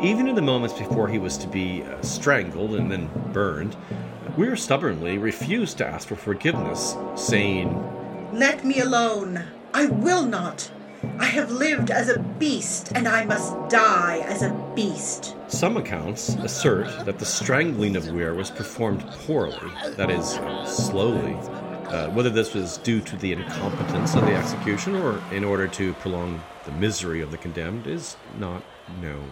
Even 0.00 0.26
in 0.26 0.34
the 0.34 0.40
moments 0.40 0.78
before 0.78 1.06
he 1.06 1.18
was 1.18 1.36
to 1.36 1.46
be 1.46 1.82
uh, 1.82 2.00
strangled 2.00 2.74
and 2.74 2.90
then 2.90 3.10
burned, 3.34 3.76
Weir 4.38 4.56
stubbornly 4.56 5.18
refused 5.18 5.76
to 5.76 5.86
ask 5.86 6.08
for 6.08 6.16
forgiveness, 6.16 6.96
saying, 7.16 7.68
Let 8.32 8.64
me 8.64 8.80
alone. 8.80 9.44
I 9.74 9.86
will 9.86 10.24
not. 10.24 10.70
I 11.18 11.26
have 11.26 11.50
lived 11.50 11.90
as 11.90 12.08
a 12.08 12.18
beast, 12.18 12.92
and 12.94 13.06
I 13.06 13.26
must 13.26 13.52
die 13.68 14.20
as 14.20 14.40
a 14.40 14.72
beast. 14.74 15.36
Some 15.48 15.76
accounts 15.76 16.30
assert 16.36 17.04
that 17.04 17.18
the 17.18 17.26
strangling 17.26 17.94
of 17.94 18.08
Weir 18.08 18.34
was 18.34 18.50
performed 18.50 19.06
poorly, 19.26 19.70
that 19.96 20.10
is, 20.10 20.40
slowly. 20.64 21.36
Uh, 21.88 22.08
whether 22.10 22.30
this 22.30 22.52
was 22.52 22.78
due 22.78 23.00
to 23.00 23.16
the 23.18 23.32
incompetence 23.32 24.16
of 24.16 24.22
the 24.22 24.34
execution 24.34 24.96
or 24.96 25.22
in 25.32 25.44
order 25.44 25.68
to 25.68 25.92
prolong 25.94 26.42
the 26.64 26.72
misery 26.72 27.20
of 27.20 27.30
the 27.30 27.38
condemned 27.38 27.86
is 27.86 28.16
not 28.38 28.60
known. 29.00 29.30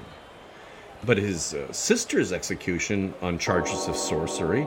But 1.05 1.18
his 1.18 1.52
uh, 1.52 1.72
sister's 1.72 2.32
execution 2.32 3.12
on 3.20 3.38
charges 3.38 3.88
of 3.88 3.96
sorcery 3.96 4.66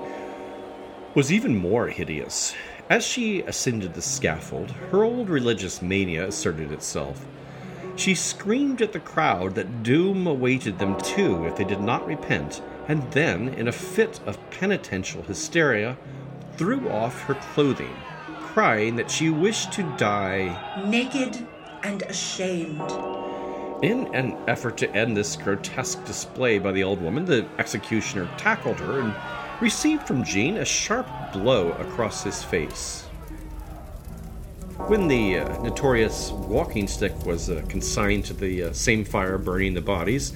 was 1.15 1.31
even 1.31 1.55
more 1.55 1.88
hideous. 1.88 2.53
As 2.89 3.05
she 3.05 3.41
ascended 3.43 3.93
the 3.93 4.01
scaffold, 4.01 4.71
her 4.91 5.03
old 5.03 5.29
religious 5.29 5.81
mania 5.81 6.27
asserted 6.27 6.73
itself. 6.73 7.25
She 7.95 8.15
screamed 8.15 8.81
at 8.81 8.91
the 8.91 8.99
crowd 8.99 9.55
that 9.55 9.81
doom 9.81 10.27
awaited 10.27 10.77
them 10.77 10.97
too 10.99 11.45
if 11.45 11.55
they 11.55 11.63
did 11.63 11.81
not 11.81 12.05
repent, 12.05 12.61
and 12.88 13.09
then, 13.11 13.49
in 13.49 13.67
a 13.67 13.71
fit 13.71 14.19
of 14.25 14.38
penitential 14.51 15.23
hysteria, 15.23 15.97
threw 16.58 16.89
off 16.89 17.22
her 17.24 17.36
clothing, 17.36 17.95
crying 18.39 18.95
that 18.95 19.12
she 19.12 19.30
wished 19.30 19.72
to 19.74 19.84
die 19.97 20.84
naked 20.86 21.47
and 21.84 22.01
ashamed. 22.03 22.91
In 23.84 24.14
an 24.16 24.36
effort 24.47 24.76
to 24.78 24.91
end 24.95 25.16
this 25.16 25.36
grotesque 25.36 26.03
display 26.05 26.58
by 26.58 26.72
the 26.72 26.84
old 26.84 26.99
woman, 26.99 27.26
the 27.26 27.47
executioner 27.60 28.28
tackled 28.36 28.80
her 28.80 29.01
and 29.01 29.14
received 29.62 30.08
from 30.08 30.24
Jean 30.24 30.58
a 30.58 30.66
sharp 30.66 31.08
blow 31.32 31.72
across 31.74 32.24
his 32.24 32.43
face. 32.43 33.03
When 34.88 35.08
the 35.08 35.39
uh, 35.39 35.62
notorious 35.62 36.32
walking 36.32 36.88
stick 36.88 37.26
was 37.26 37.49
uh, 37.49 37.64
consigned 37.68 38.26
to 38.26 38.34
the 38.34 38.64
uh, 38.64 38.74
same 38.74 39.05
fire 39.05 39.38
burning 39.38 39.74
the 39.74 39.82
bodies, 39.82 40.34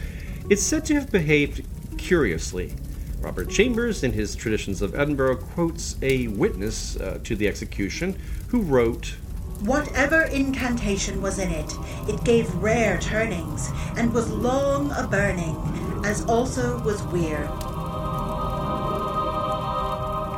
it's 0.49 0.63
said 0.63 0.85
to 0.85 0.95
have 0.95 1.11
behaved 1.11 1.65
curiously. 1.97 2.75
Robert 3.21 3.49
Chambers, 3.49 4.03
in 4.03 4.11
his 4.13 4.35
Traditions 4.35 4.81
of 4.81 4.95
Edinburgh, 4.95 5.37
quotes 5.37 5.95
a 6.01 6.27
witness 6.29 6.97
uh, 6.97 7.19
to 7.23 7.35
the 7.35 7.47
execution 7.47 8.19
who 8.47 8.61
wrote, 8.63 9.15
Whatever 9.59 10.23
incantation 10.23 11.21
was 11.21 11.37
in 11.37 11.51
it, 11.51 11.71
it 12.07 12.23
gave 12.23 12.53
rare 12.55 12.99
turnings, 12.99 13.69
and 13.95 14.11
was 14.11 14.31
long 14.31 14.89
a 14.93 15.07
burning, 15.07 15.55
as 16.03 16.25
also 16.25 16.81
was 16.83 17.03
Weir. 17.03 17.47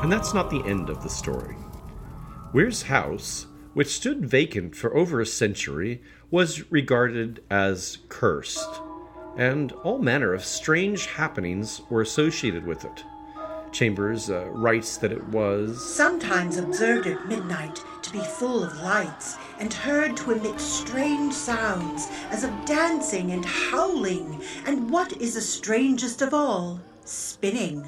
And 0.04 0.12
that's 0.12 0.34
not 0.34 0.50
the 0.50 0.62
end 0.66 0.90
of 0.90 1.02
the 1.04 1.10
story. 1.10 1.56
Weir's 2.52 2.84
house, 2.84 3.48
which 3.74 3.88
stood 3.88 4.26
vacant 4.26 4.76
for 4.76 4.94
over 4.94 5.22
a 5.22 5.26
century, 5.26 6.02
was 6.30 6.70
regarded 6.70 7.42
as 7.50 8.00
cursed, 8.10 8.82
and 9.38 9.72
all 9.84 10.00
manner 10.00 10.34
of 10.34 10.46
strange 10.46 11.08
happenings 11.08 11.82
were 11.90 12.02
associated 12.02 12.66
with 12.66 12.86
it. 12.86 13.04
Chambers 13.72 14.30
uh, 14.30 14.48
writes 14.52 14.98
that 14.98 15.12
it 15.12 15.28
was 15.30 15.84
sometimes 15.96 16.58
observed 16.58 17.08
at 17.08 17.28
midnight 17.28 17.84
to 18.04 18.12
be 18.12 18.20
full 18.20 18.64
of 18.64 18.78
lights, 18.82 19.38
and 19.60 19.74
heard 19.74 20.16
to 20.16 20.32
emit 20.32 20.60
strange 20.60 21.34
sounds 21.34 22.08
as 22.30 22.44
of 22.44 22.66
dancing 22.66 23.32
and 23.32 23.44
howling, 23.44 24.42
and 24.66 24.92
what 24.92 25.14
is 25.20 25.34
the 25.34 25.42
strangest 25.42 26.22
of 26.22 26.34
all, 26.34 26.80
spinning. 27.04 27.84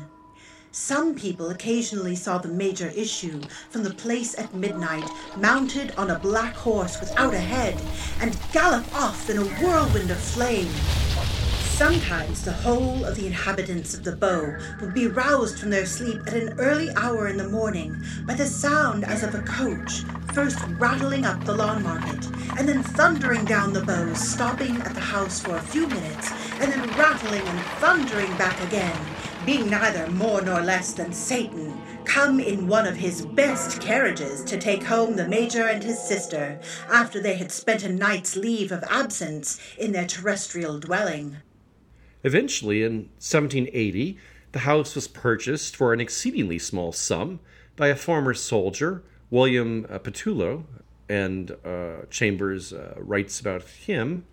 Some 0.71 1.15
people 1.15 1.51
occasionally 1.51 2.15
saw 2.15 2.37
the 2.39 2.49
major 2.49 2.89
issue 2.89 3.39
from 3.69 3.83
the 3.83 3.93
place 3.93 4.37
at 4.37 4.53
midnight, 4.53 5.07
mounted 5.37 5.93
on 5.97 6.09
a 6.09 6.19
black 6.19 6.55
horse 6.55 6.99
without 6.99 7.33
a 7.33 7.39
head, 7.39 7.79
and 8.19 8.37
gallop 8.51 8.93
off 8.95 9.29
in 9.29 9.37
a 9.37 9.45
whirlwind 9.45 10.09
of 10.09 10.17
flame. 10.17 10.67
Sometimes 11.77 12.41
the 12.41 12.53
whole 12.53 13.03
of 13.03 13.17
the 13.17 13.27
inhabitants 13.27 13.93
of 13.93 14.05
the 14.05 14.15
bow 14.15 14.55
would 14.79 14.93
be 14.93 15.07
roused 15.07 15.59
from 15.59 15.71
their 15.71 15.85
sleep 15.85 16.21
at 16.25 16.33
an 16.33 16.57
early 16.57 16.89
hour 16.95 17.27
in 17.27 17.35
the 17.35 17.49
morning 17.49 18.01
by 18.25 18.33
the 18.33 18.45
sound 18.45 19.03
as 19.03 19.23
of 19.23 19.35
a 19.35 19.41
coach, 19.41 20.03
first 20.33 20.57
rattling 20.79 21.25
up 21.25 21.43
the 21.43 21.53
lawn 21.53 21.83
market, 21.83 22.25
and 22.57 22.65
then 22.65 22.81
thundering 22.81 23.43
down 23.43 23.73
the 23.73 23.83
bow, 23.83 24.13
stopping 24.13 24.77
at 24.83 24.93
the 24.93 25.01
house 25.01 25.41
for 25.41 25.57
a 25.57 25.61
few 25.61 25.85
minutes, 25.87 26.31
and 26.61 26.71
then 26.71 26.97
rattling 26.97 27.45
and 27.45 27.59
thundering 27.81 28.31
back 28.37 28.57
again, 28.63 28.97
being 29.45 29.69
neither 29.69 30.09
more 30.11 30.41
nor 30.41 30.61
less 30.61 30.93
than 30.93 31.11
Satan, 31.11 31.77
come 32.05 32.39
in 32.39 32.69
one 32.69 32.87
of 32.87 32.95
his 32.95 33.25
best 33.25 33.81
carriages 33.81 34.45
to 34.45 34.57
take 34.57 34.83
home 34.83 35.17
the 35.17 35.27
Major 35.27 35.67
and 35.67 35.83
his 35.83 35.99
sister, 35.99 36.57
after 36.89 37.19
they 37.19 37.35
had 37.35 37.51
spent 37.51 37.83
a 37.83 37.91
night's 37.91 38.37
leave 38.37 38.71
of 38.71 38.85
absence 38.89 39.59
in 39.77 39.91
their 39.91 40.07
terrestrial 40.07 40.79
dwelling. 40.79 41.35
Eventually, 42.25 42.81
in 42.81 43.09
1780, 43.19 44.17
the 44.51 44.59
house 44.59 44.95
was 44.95 45.07
purchased 45.07 45.75
for 45.75 45.93
an 45.93 46.01
exceedingly 46.01 46.57
small 46.57 46.91
sum 46.91 47.39
by 47.75 47.89
a 47.89 47.95
former 47.95 48.33
soldier, 48.33 49.03
William 49.29 49.85
uh, 49.91 49.99
Patullo, 49.99 50.63
and 51.07 51.51
uh, 51.63 52.07
Chambers 52.09 52.73
uh, 52.73 52.95
writes 52.97 53.39
about 53.39 53.61
him. 53.61 54.25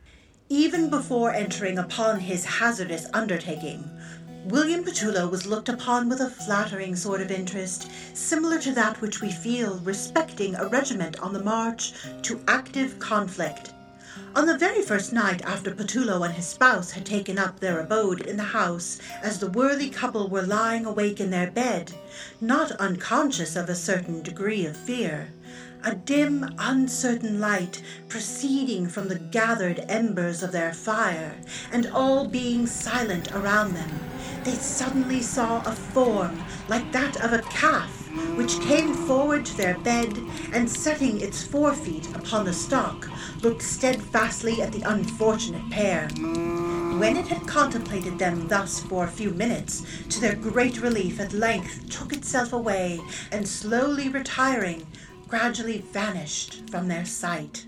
Even 0.49 0.88
before 0.88 1.34
entering 1.34 1.76
upon 1.76 2.20
his 2.20 2.47
hazardous 2.47 3.09
undertaking, 3.12 3.84
William 4.47 4.82
Patullo 4.82 5.30
was 5.30 5.47
looked 5.47 5.68
upon 5.68 6.09
with 6.09 6.22
a 6.22 6.30
flattering 6.30 6.97
sort 6.97 7.20
of 7.20 7.30
interest, 7.30 7.90
similar 8.14 8.59
to 8.59 8.72
that 8.72 9.03
which 9.03 9.20
we 9.20 9.30
feel 9.30 9.78
respecting 9.80 10.55
a 10.55 10.66
regiment 10.66 11.20
on 11.20 11.34
the 11.34 11.45
march 11.45 11.93
to 12.22 12.40
active 12.49 12.99
conflict. 12.99 13.74
On 14.35 14.47
the 14.47 14.59
very 14.59 14.83
first 14.83 15.13
night 15.13 15.43
after 15.43 15.71
Patullo 15.75 16.23
and 16.23 16.35
his 16.35 16.47
spouse 16.47 16.91
had 16.91 17.07
taken 17.07 17.39
up 17.39 17.61
their 17.61 17.81
abode 17.81 18.21
in 18.21 18.37
the 18.37 18.43
house, 18.43 18.99
as 19.23 19.39
the 19.39 19.51
worthy 19.51 19.89
couple 19.89 20.29
were 20.29 20.43
lying 20.43 20.85
awake 20.85 21.19
in 21.19 21.31
their 21.31 21.51
bed, 21.51 21.93
not 22.41 22.73
unconscious 22.73 23.57
of 23.57 23.71
a 23.71 23.75
certain 23.75 24.21
degree 24.21 24.67
of 24.67 24.77
fear, 24.77 25.29
a 25.83 25.95
dim, 25.95 26.55
uncertain 26.59 27.41
light 27.41 27.83
proceeding 28.09 28.87
from 28.87 29.09
the 29.09 29.19
gathered 29.19 29.85
embers 29.89 30.43
of 30.43 30.53
their 30.53 30.75
fire, 30.75 31.35
and 31.71 31.87
all 31.87 32.27
being 32.27 32.67
silent 32.67 33.33
around 33.33 33.75
them, 33.75 34.12
they 34.45 34.55
suddenly 34.55 35.22
saw 35.22 35.62
a 35.64 35.72
form 35.72 36.43
like 36.68 36.90
that 36.93 37.22
of 37.24 37.32
a 37.32 37.43
calf, 37.43 37.90
which 38.36 38.61
came 38.61 38.95
forward 38.95 39.45
to 39.47 39.57
their 39.57 39.78
bed, 39.78 40.18
and 40.53 40.68
setting 40.68 41.20
its 41.20 41.43
forefeet 41.45 42.14
upon 42.16 42.45
the 42.45 42.53
stalk, 42.53 43.09
looked 43.43 43.62
steadfastly 43.62 44.61
at 44.61 44.72
the 44.72 44.82
unfortunate 44.82 45.68
pair. 45.70 46.09
When 46.99 47.16
it 47.16 47.28
had 47.28 47.47
contemplated 47.47 48.18
them 48.18 48.49
thus 48.49 48.80
for 48.80 49.05
a 49.05 49.11
few 49.11 49.30
minutes, 49.30 49.82
to 50.11 50.20
their 50.20 50.36
great 50.36 50.80
relief 50.80 51.20
at 51.20 51.32
length 51.32 51.88
took 51.88 52.12
itself 52.12 52.53
away, 52.53 53.01
and 53.30 53.49
slowly 53.49 54.09
retiring, 54.09 54.86
gradually 55.28 55.78
vanished 55.93 56.68
from 56.70 56.88
their 56.88 57.07
sight. 57.07 57.66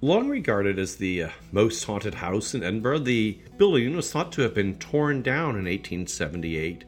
Long 0.00 0.28
regarded 0.28 0.78
as 0.78 0.94
the 0.94 1.24
uh, 1.24 1.30
most 1.50 1.82
haunted 1.82 2.14
house 2.14 2.54
in 2.54 2.62
Edinburgh, 2.62 3.00
the 3.00 3.36
building 3.56 3.96
was 3.96 4.12
thought 4.12 4.30
to 4.32 4.42
have 4.42 4.54
been 4.54 4.78
torn 4.78 5.22
down 5.22 5.56
in 5.56 5.64
1878, 5.64 6.84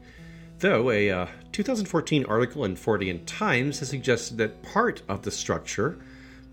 though 0.59 0.89
a 0.89 1.09
uh, 1.11 1.27
2014 1.51 2.23
article 2.27 2.63
in 2.63 2.77
Fortean 2.77 3.21
Times 3.25 3.79
has 3.79 3.89
suggested 3.89 4.37
that 4.37 4.63
part 4.63 5.01
of 5.09 5.23
the 5.23 5.31
structure 5.31 5.99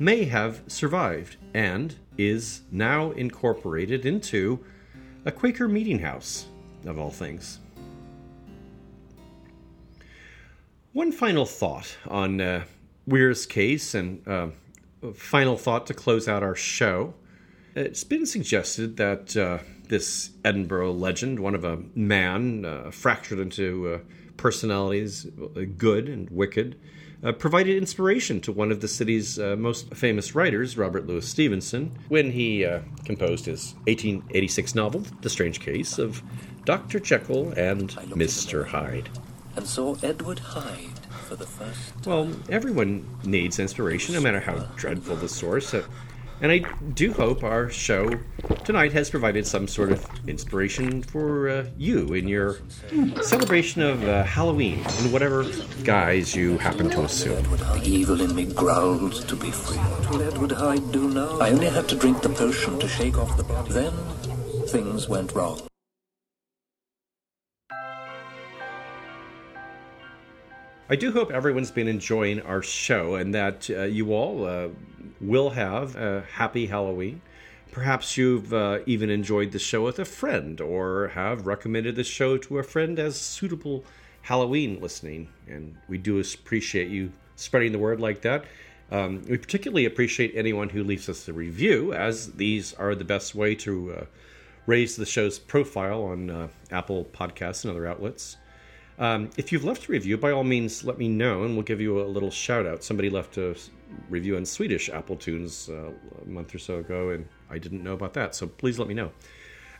may 0.00 0.24
have 0.24 0.62
survived 0.66 1.36
and 1.54 1.94
is 2.16 2.62
now 2.72 3.12
incorporated 3.12 4.04
into 4.04 4.58
a 5.24 5.30
Quaker 5.30 5.68
meeting 5.68 6.00
house, 6.00 6.46
of 6.86 6.98
all 6.98 7.10
things. 7.12 7.60
One 10.92 11.12
final 11.12 11.46
thought 11.46 11.96
on 12.08 12.40
uh, 12.40 12.64
Weir's 13.06 13.46
case 13.46 13.94
and 13.94 14.26
uh, 14.26 14.48
final 15.14 15.56
thought 15.56 15.86
to 15.86 15.94
close 15.94 16.28
out 16.28 16.42
our 16.42 16.54
show. 16.54 17.14
It's 17.74 18.04
been 18.04 18.26
suggested 18.26 18.96
that 18.96 19.36
uh, 19.36 19.58
this 19.88 20.30
Edinburgh 20.44 20.92
legend, 20.92 21.40
one 21.40 21.54
of 21.54 21.64
a 21.64 21.78
man 21.94 22.64
uh, 22.64 22.90
fractured 22.90 23.38
into 23.38 23.94
uh, 23.94 23.98
personalities, 24.36 25.26
uh, 25.26 25.62
good 25.76 26.08
and 26.08 26.28
wicked, 26.30 26.78
uh, 27.22 27.32
provided 27.32 27.76
inspiration 27.76 28.40
to 28.40 28.52
one 28.52 28.70
of 28.70 28.80
the 28.80 28.88
city's 28.88 29.38
uh, 29.38 29.56
most 29.56 29.92
famous 29.94 30.34
writers, 30.34 30.76
Robert 30.76 31.06
Louis 31.06 31.26
Stevenson, 31.26 31.96
when 32.08 32.30
he 32.30 32.64
composed 33.04 33.46
his 33.46 33.74
1886 33.86 34.74
novel, 34.74 35.02
The 35.22 35.30
Strange 35.30 35.60
Case 35.60 35.98
of 35.98 36.22
Dr. 36.64 37.00
Jekyll 37.00 37.52
and 37.52 37.90
Mr. 37.90 38.66
Hyde. 38.66 39.08
And 39.56 39.66
so 39.66 39.98
Edward 40.02 40.38
Hyde 40.38 40.97
for 41.28 41.36
the 41.36 41.46
first 41.46 42.06
Well, 42.06 42.30
everyone 42.48 43.06
needs 43.24 43.58
inspiration, 43.58 44.14
no 44.14 44.20
matter 44.20 44.40
how 44.40 44.56
dreadful 44.76 45.16
the 45.16 45.28
source. 45.28 45.74
Uh, 45.74 45.84
and 46.40 46.52
I 46.52 46.58
do 46.94 47.12
hope 47.12 47.42
our 47.42 47.68
show 47.68 48.08
tonight 48.64 48.92
has 48.92 49.10
provided 49.10 49.44
some 49.44 49.66
sort 49.66 49.90
of 49.90 50.06
inspiration 50.28 51.02
for 51.02 51.48
uh, 51.48 51.66
you 51.76 52.14
in 52.14 52.28
your 52.28 52.58
celebration 53.22 53.82
of 53.82 54.06
uh, 54.06 54.22
Halloween 54.22 54.78
in 55.00 55.12
whatever 55.12 55.44
guise 55.82 56.36
you 56.36 56.56
happen 56.58 56.88
to 56.90 57.00
assume. 57.02 57.42
The 57.42 57.82
evil 57.84 58.20
in 58.20 58.36
me 58.36 58.46
growls 58.46 59.24
to 59.24 59.34
be 59.34 59.50
free. 59.50 59.78
What 59.78 60.10
will 60.10 60.22
Edward 60.22 60.52
Hyde 60.52 60.92
do 60.92 61.10
now? 61.10 61.38
I 61.40 61.50
only 61.50 61.68
had 61.68 61.88
to 61.88 61.96
drink 61.96 62.22
the 62.22 62.28
potion 62.28 62.78
to 62.78 62.86
shake 62.86 63.18
off 63.18 63.36
the 63.36 63.42
body. 63.42 63.72
Then 63.72 63.92
things 64.68 65.08
went 65.08 65.32
wrong. 65.32 65.60
I 70.90 70.96
do 70.96 71.12
hope 71.12 71.30
everyone's 71.30 71.70
been 71.70 71.86
enjoying 71.86 72.40
our 72.40 72.62
show 72.62 73.16
and 73.16 73.34
that 73.34 73.68
uh, 73.68 73.82
you 73.82 74.14
all 74.14 74.46
uh, 74.46 74.68
will 75.20 75.50
have 75.50 75.94
a 75.96 76.22
happy 76.32 76.64
Halloween. 76.64 77.20
Perhaps 77.72 78.16
you've 78.16 78.54
uh, 78.54 78.78
even 78.86 79.10
enjoyed 79.10 79.52
the 79.52 79.58
show 79.58 79.84
with 79.84 79.98
a 79.98 80.06
friend 80.06 80.62
or 80.62 81.08
have 81.08 81.46
recommended 81.46 81.94
the 81.94 82.04
show 82.04 82.38
to 82.38 82.56
a 82.56 82.62
friend 82.62 82.98
as 82.98 83.20
suitable 83.20 83.84
Halloween 84.22 84.80
listening. 84.80 85.28
And 85.46 85.76
we 85.88 85.98
do 85.98 86.18
appreciate 86.20 86.88
you 86.88 87.12
spreading 87.36 87.72
the 87.72 87.78
word 87.78 88.00
like 88.00 88.22
that. 88.22 88.46
Um, 88.90 89.22
we 89.28 89.36
particularly 89.36 89.84
appreciate 89.84 90.32
anyone 90.34 90.70
who 90.70 90.82
leaves 90.82 91.10
us 91.10 91.28
a 91.28 91.34
review, 91.34 91.92
as 91.92 92.32
these 92.32 92.72
are 92.72 92.94
the 92.94 93.04
best 93.04 93.34
way 93.34 93.54
to 93.56 93.92
uh, 93.92 94.04
raise 94.64 94.96
the 94.96 95.04
show's 95.04 95.38
profile 95.38 96.04
on 96.04 96.30
uh, 96.30 96.48
Apple 96.70 97.04
Podcasts 97.04 97.64
and 97.64 97.72
other 97.72 97.86
outlets. 97.86 98.38
Um, 98.98 99.30
if 99.36 99.52
you've 99.52 99.64
left 99.64 99.88
a 99.88 99.92
review, 99.92 100.16
by 100.16 100.32
all 100.32 100.42
means, 100.42 100.82
let 100.82 100.98
me 100.98 101.08
know, 101.08 101.44
and 101.44 101.54
we'll 101.54 101.62
give 101.62 101.80
you 101.80 102.00
a 102.00 102.06
little 102.06 102.32
shout 102.32 102.66
out. 102.66 102.82
Somebody 102.82 103.10
left 103.10 103.36
a 103.36 103.56
review 104.10 104.36
on 104.36 104.44
Swedish 104.44 104.88
Apple 104.88 105.16
Tunes 105.16 105.68
uh, 105.68 105.92
a 106.22 106.28
month 106.28 106.54
or 106.54 106.58
so 106.58 106.78
ago, 106.78 107.10
and 107.10 107.28
I 107.48 107.58
didn't 107.58 107.84
know 107.84 107.94
about 107.94 108.14
that, 108.14 108.34
so 108.34 108.48
please 108.48 108.78
let 108.78 108.88
me 108.88 108.94
know. 108.94 109.12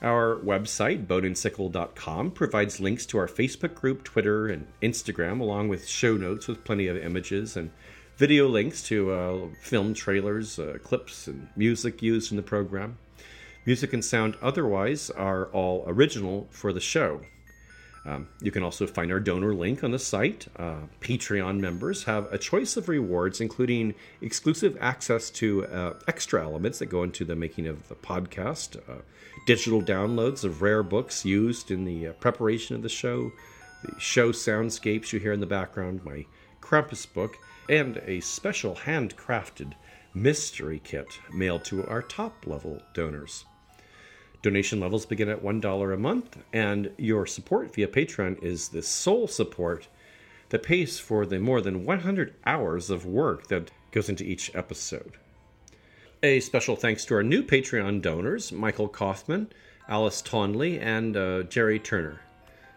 Our 0.01 0.37
website, 0.37 1.07
boneandsickle.com, 1.07 2.31
provides 2.31 2.79
links 2.79 3.05
to 3.07 3.19
our 3.19 3.27
Facebook 3.27 3.75
group, 3.75 4.05
Twitter, 4.05 4.47
and 4.47 4.69
Instagram, 4.81 5.41
along 5.41 5.69
with 5.69 5.89
show 5.89 6.17
notes 6.17 6.47
with 6.47 6.63
plenty 6.63 6.87
of 6.87 6.97
images 6.97 7.57
and 7.57 7.73
video 8.17 8.47
links 8.49 8.83
to 8.85 9.11
uh, 9.11 9.47
film 9.61 9.95
trailers, 9.95 10.61
uh, 10.61 10.79
clips, 10.85 11.27
and 11.27 11.49
music 11.57 12.01
used 12.01 12.31
in 12.31 12.37
the 12.37 12.43
program. 12.45 12.99
Music 13.67 13.93
and 13.93 14.05
sound 14.05 14.37
otherwise 14.41 15.11
are 15.11 15.47
all 15.47 15.83
original 15.89 16.47
for 16.51 16.73
the 16.73 16.81
show. 16.81 17.21
Um, 18.09 18.29
you 18.41 18.51
can 18.51 18.63
also 18.63 18.87
find 18.87 19.13
our 19.13 19.21
donor 19.21 19.53
link 19.53 19.85
on 19.85 19.91
the 19.91 19.99
site. 19.99 20.47
Uh, 20.57 20.87
Patreon 21.03 21.61
members 21.61 22.05
have 22.05 22.33
a 22.33 22.39
choice 22.39 22.79
of 22.79 22.89
rewards, 22.89 23.39
including 23.39 23.95
exclusive 24.23 24.79
access 24.81 25.29
to 25.31 25.67
uh, 25.67 25.93
extra 26.07 26.43
elements 26.43 26.79
that 26.79 26.87
go 26.87 27.03
into 27.03 27.27
the 27.27 27.37
making 27.37 27.67
of 27.67 27.87
the 27.89 27.95
podcast, 27.95 28.79
uh, 28.89 29.03
digital 29.47 29.83
downloads 29.83 30.43
of 30.43 30.63
rare 30.63 30.83
books 30.83 31.27
used 31.27 31.71
in 31.71 31.85
the 31.85 32.07
uh, 32.07 32.13
preparation 32.15 32.75
of 32.75 32.83
the 32.83 32.89
show, 32.89 33.31
the 33.85 34.01
show 34.01 34.33
soundscapes 34.33 35.13
you 35.13 35.21
hear 35.21 35.33
in 35.35 35.41
the 35.41 35.47
background, 35.47 36.03
my 36.03 36.25
Krampus 36.63 37.13
book, 37.13 37.37
and 37.69 37.99
a 38.07 38.21
special 38.21 38.75
handcrafted 38.75 39.75
mystery 40.15 40.81
kit 40.83 41.19
mailed 41.35 41.65
to 41.67 41.87
our 41.87 42.01
top 42.01 42.47
level 42.47 42.81
donors. 42.95 43.45
Donation 44.41 44.79
levels 44.79 45.05
begin 45.05 45.29
at 45.29 45.43
$1 45.43 45.95
a 45.95 45.97
month, 45.97 46.39
and 46.53 46.91
your 46.97 47.27
support 47.27 47.75
via 47.75 47.89
Patreon 47.89 48.41
is 48.43 48.69
the 48.69 48.83
sole 48.83 49.27
support 49.27 49.89
that 50.51 50.63
pays 50.63 51.01
for 51.01 51.27
the 51.27 51.41
more 51.41 51.61
than 51.61 51.85
100 51.85 52.35
hours 52.47 52.89
of 52.89 53.05
work 53.05 53.49
that 53.49 53.71
goes 53.91 54.09
into 54.09 54.25
each 54.25 54.55
episode. 54.55 55.15
A 56.23 56.41
special 56.41 56.77
thanks 56.77 57.05
to 57.07 57.15
our 57.15 57.23
new 57.23 57.43
Patreon 57.43 58.01
donors, 58.01 58.53
Michael 58.53 58.89
Kaufman, 58.89 59.51
Alice 59.89 60.23
Tonley, 60.23 60.79
and 60.79 61.17
uh, 61.17 61.43
Jerry 61.45 61.79
Turner. 61.79 62.21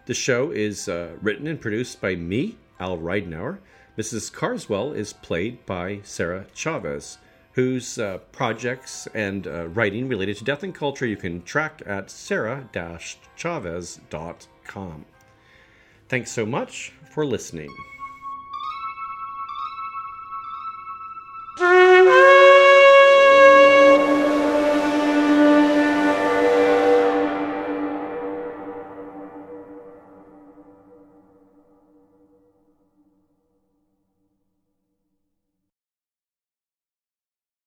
The 0.08 0.14
show 0.16 0.52
is 0.52 0.90
uh, 0.90 1.12
written 1.22 1.46
and 1.46 1.62
produced 1.62 2.02
by 2.02 2.16
me, 2.16 2.58
Al 2.80 2.98
Ridenour. 2.98 3.60
Mrs. 3.98 4.34
Carswell 4.34 4.94
is 4.94 5.14
played 5.14 5.64
by 5.66 6.00
Sarah 6.04 6.48
Chavez 6.54 7.20
whose 7.54 7.98
uh, 7.98 8.20
projects 8.32 9.08
and 9.14 9.48
uh, 9.48 9.68
writing 9.70 10.08
related 10.08 10.38
to 10.38 10.44
death 10.44 10.62
and 10.64 10.74
culture 10.74 11.06
you 11.06 11.18
can 11.18 11.44
track 11.44 11.82
at 11.86 12.10
sarah-chavez.com. 12.10 15.06
Thanks 16.08 16.32
so 16.32 16.46
much 16.46 16.94
for 17.10 17.26
listening. 17.26 17.70